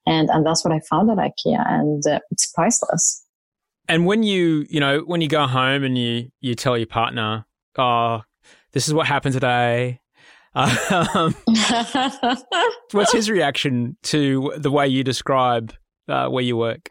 And, 0.07 0.31
and 0.31 0.45
that's 0.45 0.65
what 0.65 0.73
I 0.73 0.81
found 0.81 1.11
at 1.11 1.19
IKEA 1.19 1.65
and 1.69 2.07
uh, 2.07 2.21
it's 2.31 2.47
priceless. 2.47 3.25
And 3.89 4.07
when 4.07 4.23
you, 4.23 4.67
you 4.71 4.81
know, 4.81 5.01
when 5.01 5.21
you 5.21 5.29
go 5.29 5.47
home 5.47 5.85
and 5.85 5.99
you, 5.99 6.31
you 6.41 6.55
tell 6.55 6.79
your 6.79 6.87
partner, 6.87 7.45
oh, 7.77 8.23
this 8.73 8.87
is 8.89 8.95
what 8.95 9.07
happened 9.07 9.35
today. 9.35 10.01
Um, 10.53 11.37
what's 12.91 13.13
his 13.13 13.31
reaction 13.31 13.97
to 14.03 14.53
the 14.57 14.73
way 14.73 14.89
you 14.89 15.05
describe 15.05 15.73
uh, 16.09 16.27
where 16.27 16.43
you 16.43 16.57
work? 16.57 16.91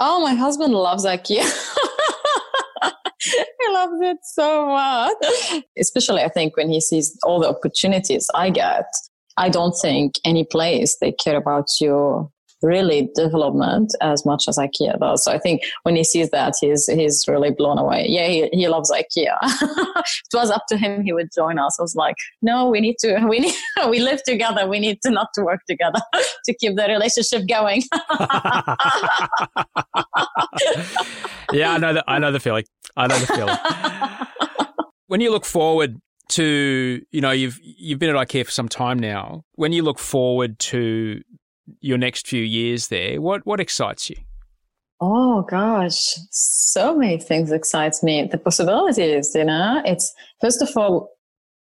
Oh, 0.00 0.22
my 0.22 0.32
husband 0.32 0.72
loves 0.72 1.04
IKEA. 1.04 1.44
he 3.60 3.72
loves 3.72 4.00
it 4.00 4.18
so 4.22 4.66
much. 4.66 5.62
Especially, 5.78 6.22
I 6.22 6.28
think, 6.28 6.56
when 6.56 6.70
he 6.70 6.80
sees 6.80 7.16
all 7.22 7.40
the 7.40 7.48
opportunities 7.48 8.28
I 8.34 8.50
get. 8.50 8.86
I 9.36 9.48
don't 9.48 9.74
think 9.80 10.14
any 10.24 10.44
place 10.44 10.96
they 11.00 11.12
care 11.12 11.36
about 11.36 11.66
you 11.80 12.30
really 12.64 13.10
development 13.14 13.92
as 14.00 14.24
much 14.24 14.44
as 14.48 14.56
IKEA 14.56 14.98
does. 14.98 15.24
So 15.24 15.32
I 15.32 15.38
think 15.38 15.62
when 15.82 15.94
he 15.96 16.02
sees 16.02 16.30
that, 16.30 16.54
he's 16.60 16.86
he's 16.86 17.24
really 17.28 17.50
blown 17.50 17.78
away. 17.78 18.06
Yeah, 18.08 18.26
he, 18.26 18.48
he 18.52 18.68
loves 18.68 18.90
IKEA. 18.90 19.36
it 19.42 20.32
was 20.32 20.50
up 20.50 20.64
to 20.68 20.76
him, 20.76 21.02
he 21.02 21.12
would 21.12 21.28
join 21.34 21.58
us. 21.58 21.78
I 21.78 21.82
was 21.82 21.94
like, 21.94 22.16
no, 22.42 22.68
we 22.68 22.80
need 22.80 22.96
to, 23.00 23.24
we 23.28 23.40
need, 23.40 23.54
we 23.90 24.00
live 24.00 24.22
together. 24.24 24.66
We 24.66 24.80
need 24.80 25.00
to 25.02 25.10
not 25.10 25.28
to 25.34 25.42
work 25.42 25.60
together 25.68 26.00
to 26.46 26.54
keep 26.54 26.76
the 26.76 26.86
relationship 26.86 27.42
going. 27.48 27.82
yeah, 31.52 31.72
I 31.72 31.78
know 31.78 31.92
that. 31.94 32.04
I 32.08 32.18
know 32.18 32.32
the 32.32 32.40
feeling. 32.40 32.64
I 32.96 33.06
know 33.06 33.18
the 33.18 33.26
feeling. 33.26 33.56
when 35.06 35.20
you 35.20 35.30
look 35.30 35.44
forward 35.44 36.00
to 36.26 37.02
you 37.10 37.20
know 37.20 37.30
you've 37.30 37.60
you've 37.62 37.98
been 37.98 38.14
at 38.14 38.28
IKEA 38.28 38.46
for 38.46 38.50
some 38.50 38.68
time 38.68 38.98
now. 38.98 39.44
When 39.54 39.72
you 39.72 39.82
look 39.82 39.98
forward 39.98 40.58
to 40.60 41.20
your 41.80 41.98
next 41.98 42.26
few 42.26 42.42
years 42.42 42.88
there, 42.88 43.20
what 43.20 43.44
what 43.46 43.60
excites 43.60 44.10
you? 44.10 44.16
Oh 45.00 45.42
gosh, 45.42 46.14
so 46.30 46.96
many 46.96 47.18
things 47.18 47.50
excites 47.50 48.02
me. 48.02 48.28
The 48.30 48.38
possibilities, 48.38 49.34
you 49.34 49.44
know, 49.44 49.82
it's 49.84 50.12
first 50.40 50.62
of 50.62 50.70
all 50.76 51.10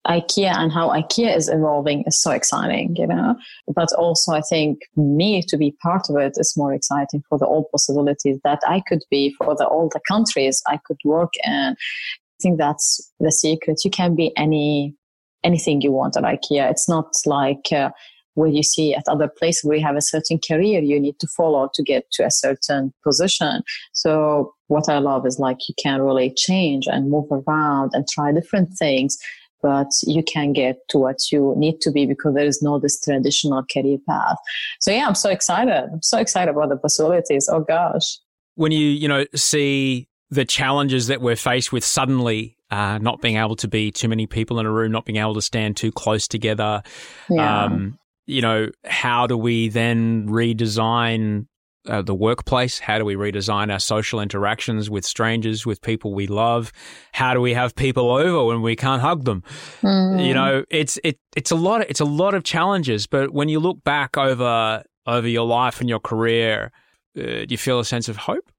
IKEA 0.07 0.55
and 0.55 0.71
how 0.71 0.89
IKEA 0.89 1.35
is 1.35 1.49
evolving 1.49 2.03
is 2.07 2.19
so 2.21 2.31
exciting, 2.31 2.95
you 2.95 3.07
know. 3.07 3.35
But 3.75 3.91
also, 3.93 4.31
I 4.31 4.41
think 4.41 4.79
me 4.95 5.43
to 5.47 5.57
be 5.57 5.75
part 5.83 6.09
of 6.09 6.17
it 6.17 6.33
is 6.37 6.55
more 6.55 6.73
exciting 6.73 7.23
for 7.27 7.37
the 7.37 7.45
all 7.45 7.67
possibilities 7.71 8.39
that 8.43 8.59
I 8.65 8.81
could 8.87 9.03
be 9.11 9.35
for 9.37 9.55
the 9.55 9.65
all 9.65 9.89
the 9.89 10.01
countries 10.07 10.61
I 10.67 10.79
could 10.85 10.99
work 11.03 11.33
in. 11.43 11.75
I 11.75 12.39
think 12.41 12.57
that's 12.57 13.11
the 13.19 13.31
secret. 13.31 13.81
You 13.83 13.91
can 13.91 14.15
be 14.15 14.35
any 14.37 14.95
anything 15.43 15.81
you 15.81 15.91
want 15.91 16.17
at 16.17 16.23
IKEA. 16.23 16.71
It's 16.71 16.87
not 16.87 17.13
like 17.25 17.71
uh, 17.71 17.89
where 18.37 18.49
you 18.49 18.61
see 18.61 18.93
at 18.93 19.07
other 19.07 19.27
places 19.27 19.63
where 19.63 19.77
you 19.77 19.83
have 19.83 19.95
a 19.95 20.01
certain 20.01 20.39
career 20.39 20.79
you 20.79 20.99
need 20.99 21.17
to 21.19 21.27
follow 21.35 21.69
to 21.73 21.81
get 21.81 22.05
to 22.11 22.23
a 22.23 22.29
certain 22.29 22.93
position. 23.03 23.63
So 23.93 24.53
what 24.67 24.87
I 24.87 24.99
love 24.99 25.25
is 25.25 25.39
like 25.39 25.57
you 25.67 25.73
can 25.81 26.03
really 26.03 26.31
change 26.35 26.85
and 26.87 27.09
move 27.09 27.25
around 27.31 27.91
and 27.93 28.07
try 28.07 28.31
different 28.31 28.69
things 28.77 29.17
but 29.63 29.87
you 30.03 30.21
can 30.23 30.53
get 30.53 30.77
to 30.89 30.99
what 30.99 31.31
you 31.31 31.55
need 31.57 31.81
to 31.81 31.91
be 31.91 32.05
because 32.05 32.35
there 32.35 32.45
is 32.45 32.61
no 32.61 32.79
this 32.79 32.99
traditional 32.99 33.63
career 33.73 33.97
path. 34.07 34.37
So 34.79 34.91
yeah, 34.91 35.07
I'm 35.07 35.15
so 35.15 35.31
excited. 35.31 35.89
I'm 35.91 36.03
so 36.03 36.19
excited 36.19 36.51
about 36.51 36.69
the 36.69 36.77
possibilities. 36.77 37.49
Oh 37.51 37.61
gosh. 37.61 38.19
When 38.53 38.71
you, 38.71 38.87
you 38.87 39.07
know, 39.07 39.25
see 39.33 40.07
the 40.29 40.45
challenges 40.45 41.07
that 41.07 41.21
we're 41.21 41.35
faced 41.35 41.73
with 41.73 41.83
suddenly 41.83 42.55
uh, 42.69 42.99
not 42.99 43.19
being 43.19 43.37
able 43.37 43.55
to 43.55 43.67
be 43.67 43.91
too 43.91 44.07
many 44.07 44.27
people 44.27 44.59
in 44.59 44.67
a 44.67 44.71
room, 44.71 44.91
not 44.91 45.05
being 45.05 45.17
able 45.17 45.33
to 45.33 45.41
stand 45.41 45.75
too 45.75 45.91
close 45.91 46.27
together. 46.27 46.83
Yeah. 47.29 47.63
Um, 47.63 47.97
you 48.27 48.41
know, 48.41 48.69
how 48.85 49.25
do 49.25 49.37
we 49.37 49.69
then 49.69 50.27
redesign 50.27 51.47
uh, 51.87 52.01
the 52.01 52.13
workplace? 52.13 52.77
How 52.77 52.97
do 52.97 53.05
we 53.05 53.15
redesign 53.15 53.71
our 53.71 53.79
social 53.79 54.19
interactions 54.19 54.89
with 54.89 55.05
strangers, 55.05 55.65
with 55.65 55.81
people 55.81 56.13
we 56.13 56.27
love? 56.27 56.73
How 57.13 57.33
do 57.33 57.39
we 57.39 57.53
have 57.53 57.73
people 57.75 58.11
over 58.11 58.45
when 58.45 58.61
we 58.61 58.75
can't 58.75 59.01
hug 59.01 59.23
them? 59.23 59.43
Mm. 59.81 60.25
You 60.25 60.33
know, 60.33 60.65
it's 60.69 60.99
it 61.03 61.17
it's 61.35 61.51
a 61.51 61.55
lot. 61.55 61.81
Of, 61.81 61.87
it's 61.89 62.01
a 62.01 62.05
lot 62.05 62.33
of 62.33 62.43
challenges. 62.43 63.07
But 63.07 63.31
when 63.31 63.47
you 63.47 63.59
look 63.59 63.83
back 63.83 64.17
over 64.17 64.83
over 65.05 65.27
your 65.27 65.45
life 65.45 65.79
and 65.79 65.89
your 65.89 66.01
career, 66.01 66.71
uh, 67.17 67.21
do 67.21 67.47
you 67.49 67.57
feel 67.57 67.79
a 67.79 67.85
sense 67.85 68.09
of 68.09 68.17
hope? 68.17 68.51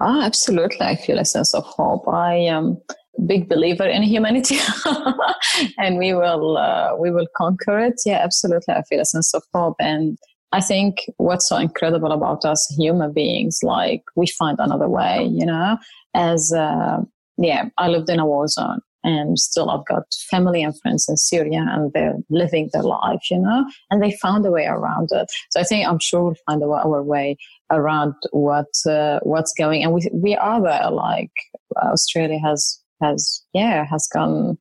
Oh, 0.00 0.22
absolutely. 0.22 0.86
I 0.86 0.94
feel 0.96 1.18
a 1.18 1.24
sense 1.24 1.54
of 1.54 1.64
hope. 1.64 2.08
I. 2.08 2.46
Um, 2.46 2.80
big 3.26 3.48
believer 3.48 3.84
in 3.84 4.02
humanity. 4.02 4.58
And 5.78 5.98
we 5.98 6.14
will 6.14 6.56
uh, 6.56 6.96
we 6.96 7.10
will 7.10 7.26
conquer 7.36 7.78
it. 7.78 7.94
Yeah 8.06 8.20
absolutely. 8.22 8.74
I 8.74 8.82
feel 8.82 9.00
a 9.00 9.04
sense 9.04 9.34
of 9.34 9.42
hope. 9.54 9.76
And 9.80 10.18
i 10.52 10.60
think 10.60 10.96
what's 11.18 11.48
so 11.48 11.56
incredible 11.56 12.12
about 12.12 12.44
us 12.44 12.66
human 12.76 13.12
beings 13.12 13.60
like 13.62 14.02
we 14.16 14.26
find 14.26 14.58
another 14.58 14.88
way 14.88 15.24
you 15.30 15.46
know? 15.46 15.78
As 16.14 16.52
uh, 16.52 16.98
yeah 17.38 17.66
i 17.78 17.86
lived 17.88 18.10
in 18.10 18.18
a 18.18 18.26
war 18.26 18.48
zone 18.48 18.80
and 19.02 19.38
still 19.38 19.70
I've 19.70 19.86
got 19.86 20.02
family 20.30 20.62
and 20.62 20.78
friends 20.80 21.06
in 21.08 21.16
Syria 21.16 21.64
and 21.68 21.92
they're 21.92 22.16
living 22.28 22.68
their 22.72 22.82
life, 22.82 23.30
you 23.30 23.38
know, 23.38 23.64
and 23.90 24.02
they 24.02 24.12
found 24.12 24.44
a 24.44 24.50
way 24.50 24.66
around 24.66 25.08
it. 25.12 25.26
So 25.50 25.60
I 25.60 25.64
think 25.64 25.88
I'm 25.88 25.98
sure 26.00 26.22
we'll 26.22 26.34
find 26.46 26.62
our 26.62 27.02
way 27.02 27.36
around 27.70 28.14
what, 28.32 28.66
uh, 28.86 29.20
what's 29.22 29.54
going. 29.56 29.82
And 29.82 29.92
we, 29.92 30.08
we 30.12 30.36
are 30.36 30.62
there, 30.62 30.90
like 30.90 31.30
Australia 31.76 32.38
has 32.40 32.79
has 33.00 33.42
yeah 33.52 33.84
has 33.84 34.08
gone 34.12 34.58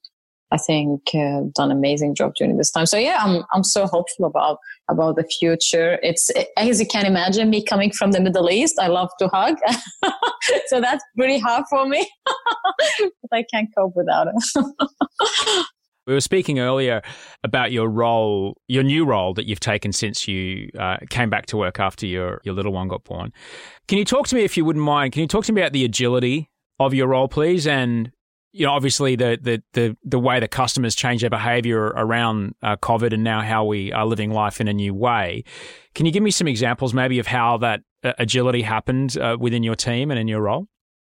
I 0.51 0.57
think 0.57 1.01
uh, 1.13 1.41
done 1.53 1.71
amazing 1.71 2.15
job 2.15 2.33
during 2.35 2.57
this 2.57 2.71
time. 2.71 2.85
So 2.85 2.97
yeah, 2.97 3.17
I'm 3.19 3.43
I'm 3.53 3.63
so 3.63 3.85
hopeful 3.85 4.25
about 4.25 4.57
about 4.89 5.15
the 5.15 5.23
future. 5.23 5.99
It's 6.01 6.31
as 6.57 6.79
you 6.79 6.87
can 6.87 7.05
imagine, 7.05 7.49
me 7.49 7.63
coming 7.63 7.91
from 7.91 8.11
the 8.11 8.19
Middle 8.19 8.49
East, 8.49 8.79
I 8.79 8.87
love 8.87 9.09
to 9.19 9.27
hug, 9.27 9.57
so 10.67 10.81
that's 10.81 11.03
pretty 11.15 11.37
hard 11.37 11.65
for 11.69 11.87
me, 11.87 12.09
but 12.25 13.31
I 13.31 13.45
can't 13.53 13.69
cope 13.77 13.95
without 13.95 14.27
it. 14.27 15.65
we 16.07 16.13
were 16.13 16.21
speaking 16.21 16.57
earlier 16.57 17.03
about 17.43 17.71
your 17.71 17.87
role, 17.87 18.57
your 18.67 18.83
new 18.83 19.05
role 19.05 19.35
that 19.35 19.45
you've 19.45 19.59
taken 19.59 19.91
since 19.91 20.27
you 20.27 20.71
uh, 20.79 20.97
came 21.11 21.29
back 21.29 21.45
to 21.47 21.57
work 21.57 21.79
after 21.79 22.07
your 22.07 22.41
your 22.43 22.55
little 22.55 22.73
one 22.73 22.87
got 22.87 23.03
born. 23.03 23.31
Can 23.87 23.99
you 23.99 24.05
talk 24.05 24.27
to 24.29 24.35
me, 24.35 24.43
if 24.43 24.57
you 24.57 24.65
wouldn't 24.65 24.83
mind? 24.83 25.13
Can 25.13 25.21
you 25.21 25.27
talk 25.27 25.45
to 25.45 25.53
me 25.53 25.61
about 25.61 25.73
the 25.73 25.85
agility 25.85 26.49
of 26.79 26.95
your 26.95 27.07
role, 27.07 27.27
please, 27.27 27.67
and 27.67 28.11
you 28.51 28.65
know, 28.65 28.71
obviously 28.71 29.15
the, 29.15 29.37
the, 29.41 29.61
the, 29.73 29.97
the 30.03 30.19
way 30.19 30.39
that 30.39 30.51
customers 30.51 30.95
change 30.95 31.21
their 31.21 31.29
behavior 31.29 31.85
around 31.85 32.55
uh, 32.63 32.75
COVID 32.77 33.13
and 33.13 33.23
now 33.23 33.41
how 33.41 33.65
we 33.65 33.93
are 33.93 34.05
living 34.05 34.31
life 34.31 34.59
in 34.59 34.67
a 34.67 34.73
new 34.73 34.93
way. 34.93 35.43
Can 35.93 36.05
you 36.05 36.11
give 36.11 36.23
me 36.23 36.31
some 36.31 36.47
examples 36.47 36.93
maybe 36.93 37.19
of 37.19 37.27
how 37.27 37.57
that 37.57 37.81
uh, 38.03 38.13
agility 38.17 38.61
happened 38.61 39.17
uh, 39.17 39.37
within 39.39 39.63
your 39.63 39.75
team 39.75 40.09
and 40.09 40.19
in 40.19 40.27
your 40.27 40.41
role? 40.41 40.67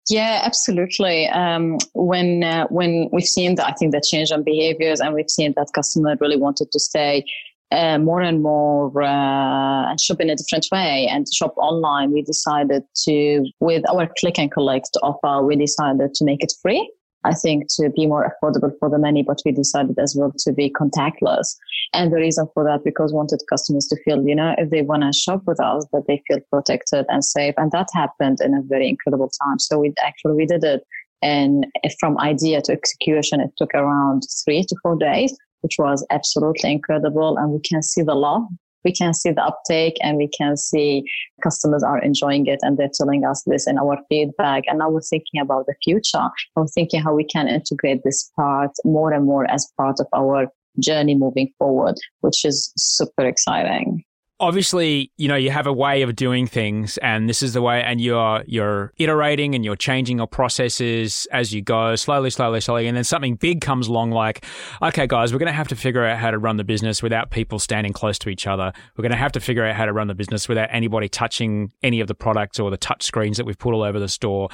Yeah, 0.08 0.40
absolutely. 0.42 1.28
Um, 1.28 1.76
when 1.92 2.42
uh, 2.42 2.66
when 2.68 3.10
we've 3.12 3.24
seen 3.24 3.56
that, 3.56 3.66
I 3.66 3.72
think 3.72 3.92
the 3.92 4.00
change 4.00 4.30
in 4.30 4.42
behaviors, 4.42 5.00
and 5.00 5.14
we've 5.14 5.28
seen 5.28 5.52
that 5.56 5.68
customer 5.74 6.16
really 6.18 6.38
wanted 6.38 6.72
to 6.72 6.80
stay 6.80 7.24
uh, 7.70 7.98
more 7.98 8.22
and 8.22 8.42
more 8.42 9.02
uh, 9.02 9.90
and 9.90 10.00
shop 10.00 10.20
in 10.20 10.30
a 10.30 10.36
different 10.36 10.66
way 10.72 11.06
and 11.10 11.26
shop 11.32 11.54
online. 11.58 12.12
We 12.12 12.22
decided 12.22 12.84
to, 13.04 13.44
with 13.60 13.84
our 13.90 14.10
click 14.18 14.38
and 14.38 14.50
collect 14.50 14.96
offer, 15.02 15.44
we 15.44 15.56
decided 15.56 16.14
to 16.14 16.24
make 16.24 16.42
it 16.42 16.54
free. 16.62 16.90
I 17.24 17.34
think 17.34 17.66
to 17.76 17.90
be 17.90 18.06
more 18.06 18.32
affordable 18.42 18.72
for 18.78 18.88
the 18.88 18.98
many, 18.98 19.22
but 19.22 19.42
we 19.44 19.52
decided 19.52 19.98
as 19.98 20.14
well 20.16 20.32
to 20.38 20.52
be 20.52 20.70
contactless. 20.70 21.56
And 21.92 22.12
the 22.12 22.16
reason 22.16 22.46
for 22.54 22.64
that, 22.64 22.84
because 22.84 23.12
we 23.12 23.16
wanted 23.16 23.42
customers 23.50 23.86
to 23.86 23.96
feel, 24.04 24.22
you 24.26 24.34
know, 24.34 24.54
if 24.56 24.70
they 24.70 24.82
want 24.82 25.02
to 25.02 25.12
shop 25.12 25.42
with 25.46 25.60
us, 25.60 25.86
that 25.92 26.04
they 26.06 26.22
feel 26.28 26.38
protected 26.50 27.06
and 27.08 27.24
safe. 27.24 27.54
And 27.56 27.72
that 27.72 27.88
happened 27.92 28.38
in 28.40 28.54
a 28.54 28.62
very 28.62 28.88
incredible 28.88 29.30
time. 29.42 29.58
So 29.58 29.78
we 29.78 29.92
actually, 30.02 30.34
we 30.34 30.46
did 30.46 30.64
it. 30.64 30.82
And 31.20 31.66
from 31.98 32.18
idea 32.20 32.62
to 32.62 32.72
execution, 32.72 33.40
it 33.40 33.50
took 33.58 33.74
around 33.74 34.22
three 34.44 34.62
to 34.62 34.76
four 34.82 34.96
days, 34.96 35.36
which 35.62 35.76
was 35.78 36.06
absolutely 36.10 36.70
incredible. 36.70 37.36
And 37.36 37.50
we 37.50 37.60
can 37.60 37.82
see 37.82 38.02
the 38.02 38.14
love 38.14 38.42
we 38.84 38.92
can 38.92 39.14
see 39.14 39.30
the 39.30 39.42
uptake 39.42 39.96
and 40.02 40.16
we 40.16 40.28
can 40.28 40.56
see 40.56 41.04
customers 41.42 41.82
are 41.82 42.00
enjoying 42.00 42.46
it 42.46 42.60
and 42.62 42.76
they're 42.76 42.90
telling 42.92 43.24
us 43.24 43.42
this 43.46 43.66
in 43.66 43.78
our 43.78 43.98
feedback. 44.08 44.64
And 44.66 44.78
now 44.78 44.90
we're 44.90 45.00
thinking 45.00 45.40
about 45.40 45.66
the 45.66 45.74
future. 45.82 46.28
We're 46.56 46.66
thinking 46.66 47.02
how 47.02 47.14
we 47.14 47.24
can 47.24 47.48
integrate 47.48 48.02
this 48.04 48.30
part 48.36 48.70
more 48.84 49.12
and 49.12 49.26
more 49.26 49.50
as 49.50 49.70
part 49.76 50.00
of 50.00 50.06
our 50.14 50.52
journey 50.78 51.14
moving 51.14 51.52
forward, 51.58 51.96
which 52.20 52.44
is 52.44 52.72
super 52.76 53.26
exciting. 53.26 54.04
Obviously, 54.40 55.10
you 55.16 55.28
know, 55.28 55.34
you 55.34 55.50
have 55.50 55.66
a 55.66 55.72
way 55.72 56.02
of 56.02 56.14
doing 56.14 56.46
things 56.46 56.96
and 56.98 57.28
this 57.28 57.42
is 57.42 57.54
the 57.54 57.62
way 57.62 57.82
and 57.82 58.00
you're 58.00 58.44
you're 58.46 58.92
iterating 58.96 59.54
and 59.54 59.64
you're 59.64 59.76
changing 59.76 60.18
your 60.18 60.26
processes 60.26 61.26
as 61.32 61.52
you 61.52 61.60
go, 61.60 61.96
slowly, 61.96 62.30
slowly, 62.30 62.60
slowly. 62.60 62.86
And 62.86 62.96
then 62.96 63.04
something 63.04 63.34
big 63.34 63.60
comes 63.60 63.88
along 63.88 64.12
like, 64.12 64.44
okay, 64.82 65.06
guys, 65.06 65.32
we're 65.32 65.38
gonna 65.38 65.52
have 65.52 65.68
to 65.68 65.76
figure 65.76 66.04
out 66.04 66.18
how 66.18 66.30
to 66.30 66.38
run 66.38 66.56
the 66.56 66.64
business 66.64 67.02
without 67.02 67.30
people 67.30 67.58
standing 67.58 67.92
close 67.92 68.18
to 68.20 68.28
each 68.28 68.46
other. 68.46 68.72
We're 68.96 69.02
gonna 69.02 69.16
have 69.16 69.32
to 69.32 69.40
figure 69.40 69.64
out 69.64 69.74
how 69.74 69.86
to 69.86 69.92
run 69.92 70.06
the 70.06 70.14
business 70.14 70.48
without 70.48 70.68
anybody 70.70 71.08
touching 71.08 71.72
any 71.82 72.00
of 72.00 72.06
the 72.06 72.14
products 72.14 72.60
or 72.60 72.70
the 72.70 72.76
touch 72.76 73.02
screens 73.02 73.36
that 73.38 73.46
we've 73.46 73.58
put 73.58 73.74
all 73.74 73.82
over 73.82 73.98
the 73.98 74.08
store. 74.08 74.48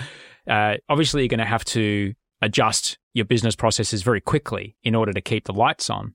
Uh, 0.49 0.75
obviously 0.88 1.23
you're 1.23 1.29
gonna 1.29 1.44
have 1.44 1.64
to 1.64 2.14
adjust 2.40 2.99
your 3.14 3.25
business 3.25 3.55
processes 3.55 4.03
very 4.03 4.20
quickly 4.20 4.77
in 4.83 4.94
order 4.94 5.12
to 5.12 5.20
keep 5.20 5.44
the 5.44 5.53
lights 5.53 5.88
on. 5.88 6.14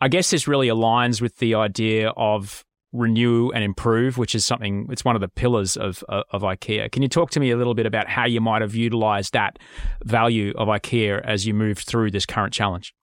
I 0.00 0.08
guess 0.08 0.30
this 0.30 0.48
really 0.48 0.68
aligns 0.68 1.22
with 1.22 1.36
the 1.36 1.54
idea 1.54 2.10
of 2.10 2.64
renew 2.92 3.50
and 3.50 3.62
improve, 3.62 4.18
which 4.18 4.34
is 4.34 4.44
something, 4.44 4.86
it's 4.90 5.04
one 5.04 5.14
of 5.14 5.20
the 5.20 5.28
pillars 5.28 5.76
of, 5.76 6.02
of, 6.08 6.24
of 6.30 6.42
IKEA. 6.42 6.90
Can 6.90 7.02
you 7.02 7.08
talk 7.08 7.30
to 7.30 7.40
me 7.40 7.50
a 7.50 7.56
little 7.56 7.74
bit 7.74 7.86
about 7.86 8.08
how 8.08 8.26
you 8.26 8.40
might 8.40 8.62
have 8.62 8.74
utilized 8.74 9.32
that 9.32 9.58
value 10.04 10.52
of 10.56 10.68
IKEA 10.68 11.20
as 11.24 11.46
you 11.46 11.54
moved 11.54 11.86
through 11.86 12.10
this 12.10 12.26
current 12.26 12.52
challenge? 12.52 12.94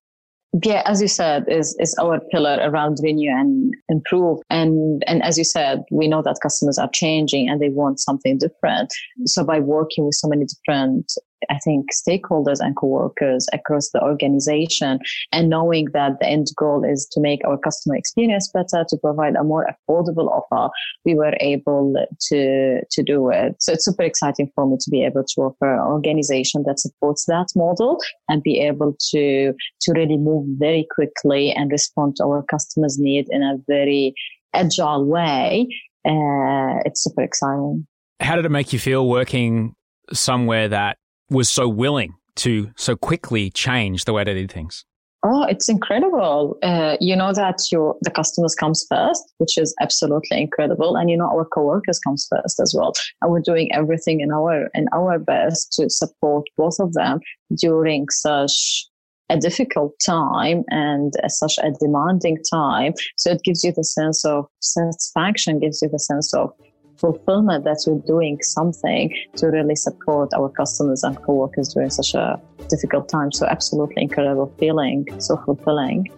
yeah, 0.64 0.82
as 0.86 1.02
you 1.02 1.08
said, 1.08 1.46
is 1.48 1.76
is 1.80 1.96
our 2.00 2.20
pillar 2.32 2.58
around 2.62 2.98
renew 3.04 3.30
and 3.30 3.74
improve. 3.90 4.40
And 4.50 5.04
and 5.06 5.22
as 5.24 5.38
you 5.38 5.44
said, 5.44 5.84
we 5.92 6.08
know 6.08 6.22
that 6.22 6.40
customers 6.42 6.78
are 6.78 6.90
changing 6.94 7.50
and 7.50 7.62
they 7.62 7.70
want 7.70 8.00
something 8.00 8.38
different. 8.38 8.94
So 9.26 9.44
by 9.44 9.60
working 9.60 10.06
with 10.06 10.16
so 10.16 10.28
many 10.28 10.46
different 10.46 11.12
I 11.50 11.60
think 11.64 11.88
stakeholders 11.94 12.60
and 12.60 12.76
coworkers 12.76 13.48
across 13.54 13.90
the 13.92 14.02
organization 14.02 15.00
and 15.32 15.50
knowing 15.50 15.88
that 15.94 16.20
the 16.20 16.28
end 16.28 16.48
goal 16.58 16.84
is 16.84 17.08
to 17.12 17.22
make 17.22 17.42
our 17.46 17.58
customer 17.58 17.96
experience 17.96 18.50
better, 18.54 18.86
to 18.88 18.98
provide 18.98 19.36
a 19.36 19.44
more 19.44 19.68
affordable 19.68 20.30
offer, 20.30 20.72
we 21.06 21.16
were 21.16 21.34
able 21.40 21.94
to, 22.30 22.82
to 22.90 23.04
do 23.04 23.30
it. 23.30 23.56
So 23.60 23.74
it's 23.74 23.86
super 23.86 24.04
exciting 24.04 24.52
for 24.56 24.68
me 24.68 24.78
to 24.80 24.90
be 24.90 25.04
able 25.04 25.24
to 25.24 25.42
offer 25.42 25.74
an 25.74 25.88
organization 25.88 26.64
that 26.66 26.80
supports 26.80 27.26
that 27.26 27.48
model 27.56 27.98
and 28.30 28.44
be 28.44 28.60
able 28.60 28.96
to, 29.12 29.54
to 29.82 29.92
really 29.94 30.18
move 30.18 30.48
very 30.60 30.88
quickly 30.94 31.52
and 31.52 31.72
respond 31.72 32.16
to 32.18 32.24
our 32.24 32.44
customers' 32.44 32.98
need 33.00 33.28
in 33.30 33.44
a 33.44 33.58
very 33.68 34.14
agile 34.54 35.06
way. 35.06 35.68
Uh, 36.06 36.80
it's 36.86 37.04
super 37.04 37.22
exciting. 37.22 37.86
How 38.20 38.36
did 38.36 38.46
it 38.46 38.50
make 38.50 38.74
you 38.74 38.80
feel 38.80 39.08
working 39.08 39.76
somewhere 40.14 40.70
that 40.70 40.98
was 41.30 41.50
so 41.50 41.68
willing 41.68 42.16
to 42.38 42.72
so 42.76 42.96
quickly 42.96 43.50
change 43.50 44.06
the 44.06 44.14
way 44.14 44.24
they 44.24 44.34
did 44.34 44.52
things? 44.52 44.86
Oh, 45.24 45.44
it's 45.44 45.68
incredible. 45.68 46.58
Uh, 46.62 46.96
you 47.02 47.16
know 47.16 47.34
that 47.34 47.60
your 47.72 47.96
the 48.02 48.12
customers 48.12 48.54
comes 48.54 48.86
first, 48.88 49.34
which 49.40 49.58
is 49.58 49.76
absolutely 49.82 50.40
incredible. 50.40 50.96
And 50.96 51.10
you 51.10 51.18
know 51.18 51.28
our 51.28 51.46
coworkers 51.46 52.00
comes 52.00 52.28
first 52.30 52.60
as 52.60 52.74
well. 52.78 52.94
And 53.22 53.32
we're 53.32 53.42
doing 53.42 53.70
everything 53.74 54.22
in 54.22 54.32
our 54.32 54.70
in 54.76 54.86
our 54.94 55.18
best 55.18 55.74
to 55.74 55.90
support 55.90 56.46
both 56.56 56.78
of 56.80 56.94
them 56.94 57.20
during 57.58 58.08
such 58.10 58.88
a 59.30 59.38
difficult 59.38 59.94
time 60.06 60.64
and 60.70 61.14
such 61.28 61.58
a 61.58 61.72
demanding 61.80 62.38
time. 62.50 62.94
So 63.18 63.32
it 63.32 63.42
gives 63.44 63.64
you 63.64 63.74
the 63.76 63.84
sense 63.84 64.24
of 64.24 64.46
satisfaction, 64.62 65.60
gives 65.60 65.82
you 65.82 65.90
the 65.90 66.00
sense 66.00 66.34
of 66.34 66.52
fulfillment 66.98 67.64
that 67.64 67.84
you're 67.86 68.00
doing 68.00 68.42
something 68.42 69.14
to 69.36 69.48
really 69.48 69.76
support 69.76 70.34
our 70.34 70.50
customers 70.50 71.04
and 71.04 71.22
coworkers 71.24 71.74
during 71.74 71.90
such 71.90 72.14
a 72.14 72.40
difficult 72.70 73.10
time. 73.10 73.32
So 73.32 73.46
absolutely 73.46 74.04
incredible 74.04 74.54
feeling, 74.60 75.06
so 75.20 75.38
fulfilling. 75.38 76.10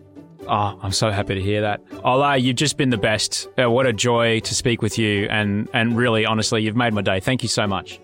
Oh, 0.47 0.79
I'm 0.81 0.91
so 0.91 1.11
happy 1.11 1.35
to 1.35 1.41
hear 1.41 1.61
that. 1.61 1.81
Ola, 2.03 2.37
you've 2.37 2.55
just 2.55 2.77
been 2.77 2.89
the 2.89 2.97
best. 2.97 3.47
Uh, 3.61 3.69
what 3.69 3.85
a 3.85 3.93
joy 3.93 4.39
to 4.39 4.55
speak 4.55 4.81
with 4.81 4.97
you. 4.97 5.27
And, 5.29 5.69
and 5.73 5.95
really, 5.97 6.25
honestly, 6.25 6.63
you've 6.63 6.75
made 6.75 6.93
my 6.93 7.01
day. 7.01 7.19
Thank 7.19 7.43
you 7.43 7.49
so 7.49 7.67
much. 7.67 7.99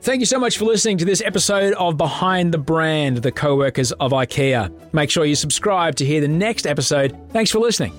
Thank 0.00 0.20
you 0.20 0.26
so 0.26 0.38
much 0.38 0.58
for 0.58 0.64
listening 0.64 0.98
to 0.98 1.04
this 1.04 1.20
episode 1.22 1.74
of 1.74 1.96
Behind 1.96 2.52
the 2.52 2.58
Brand, 2.58 3.18
the 3.18 3.32
co 3.32 3.56
workers 3.56 3.92
of 3.92 4.12
IKEA. 4.12 4.92
Make 4.92 5.10
sure 5.10 5.24
you 5.24 5.34
subscribe 5.34 5.96
to 5.96 6.04
hear 6.04 6.20
the 6.20 6.28
next 6.28 6.66
episode. 6.66 7.16
Thanks 7.30 7.50
for 7.50 7.58
listening. 7.58 7.92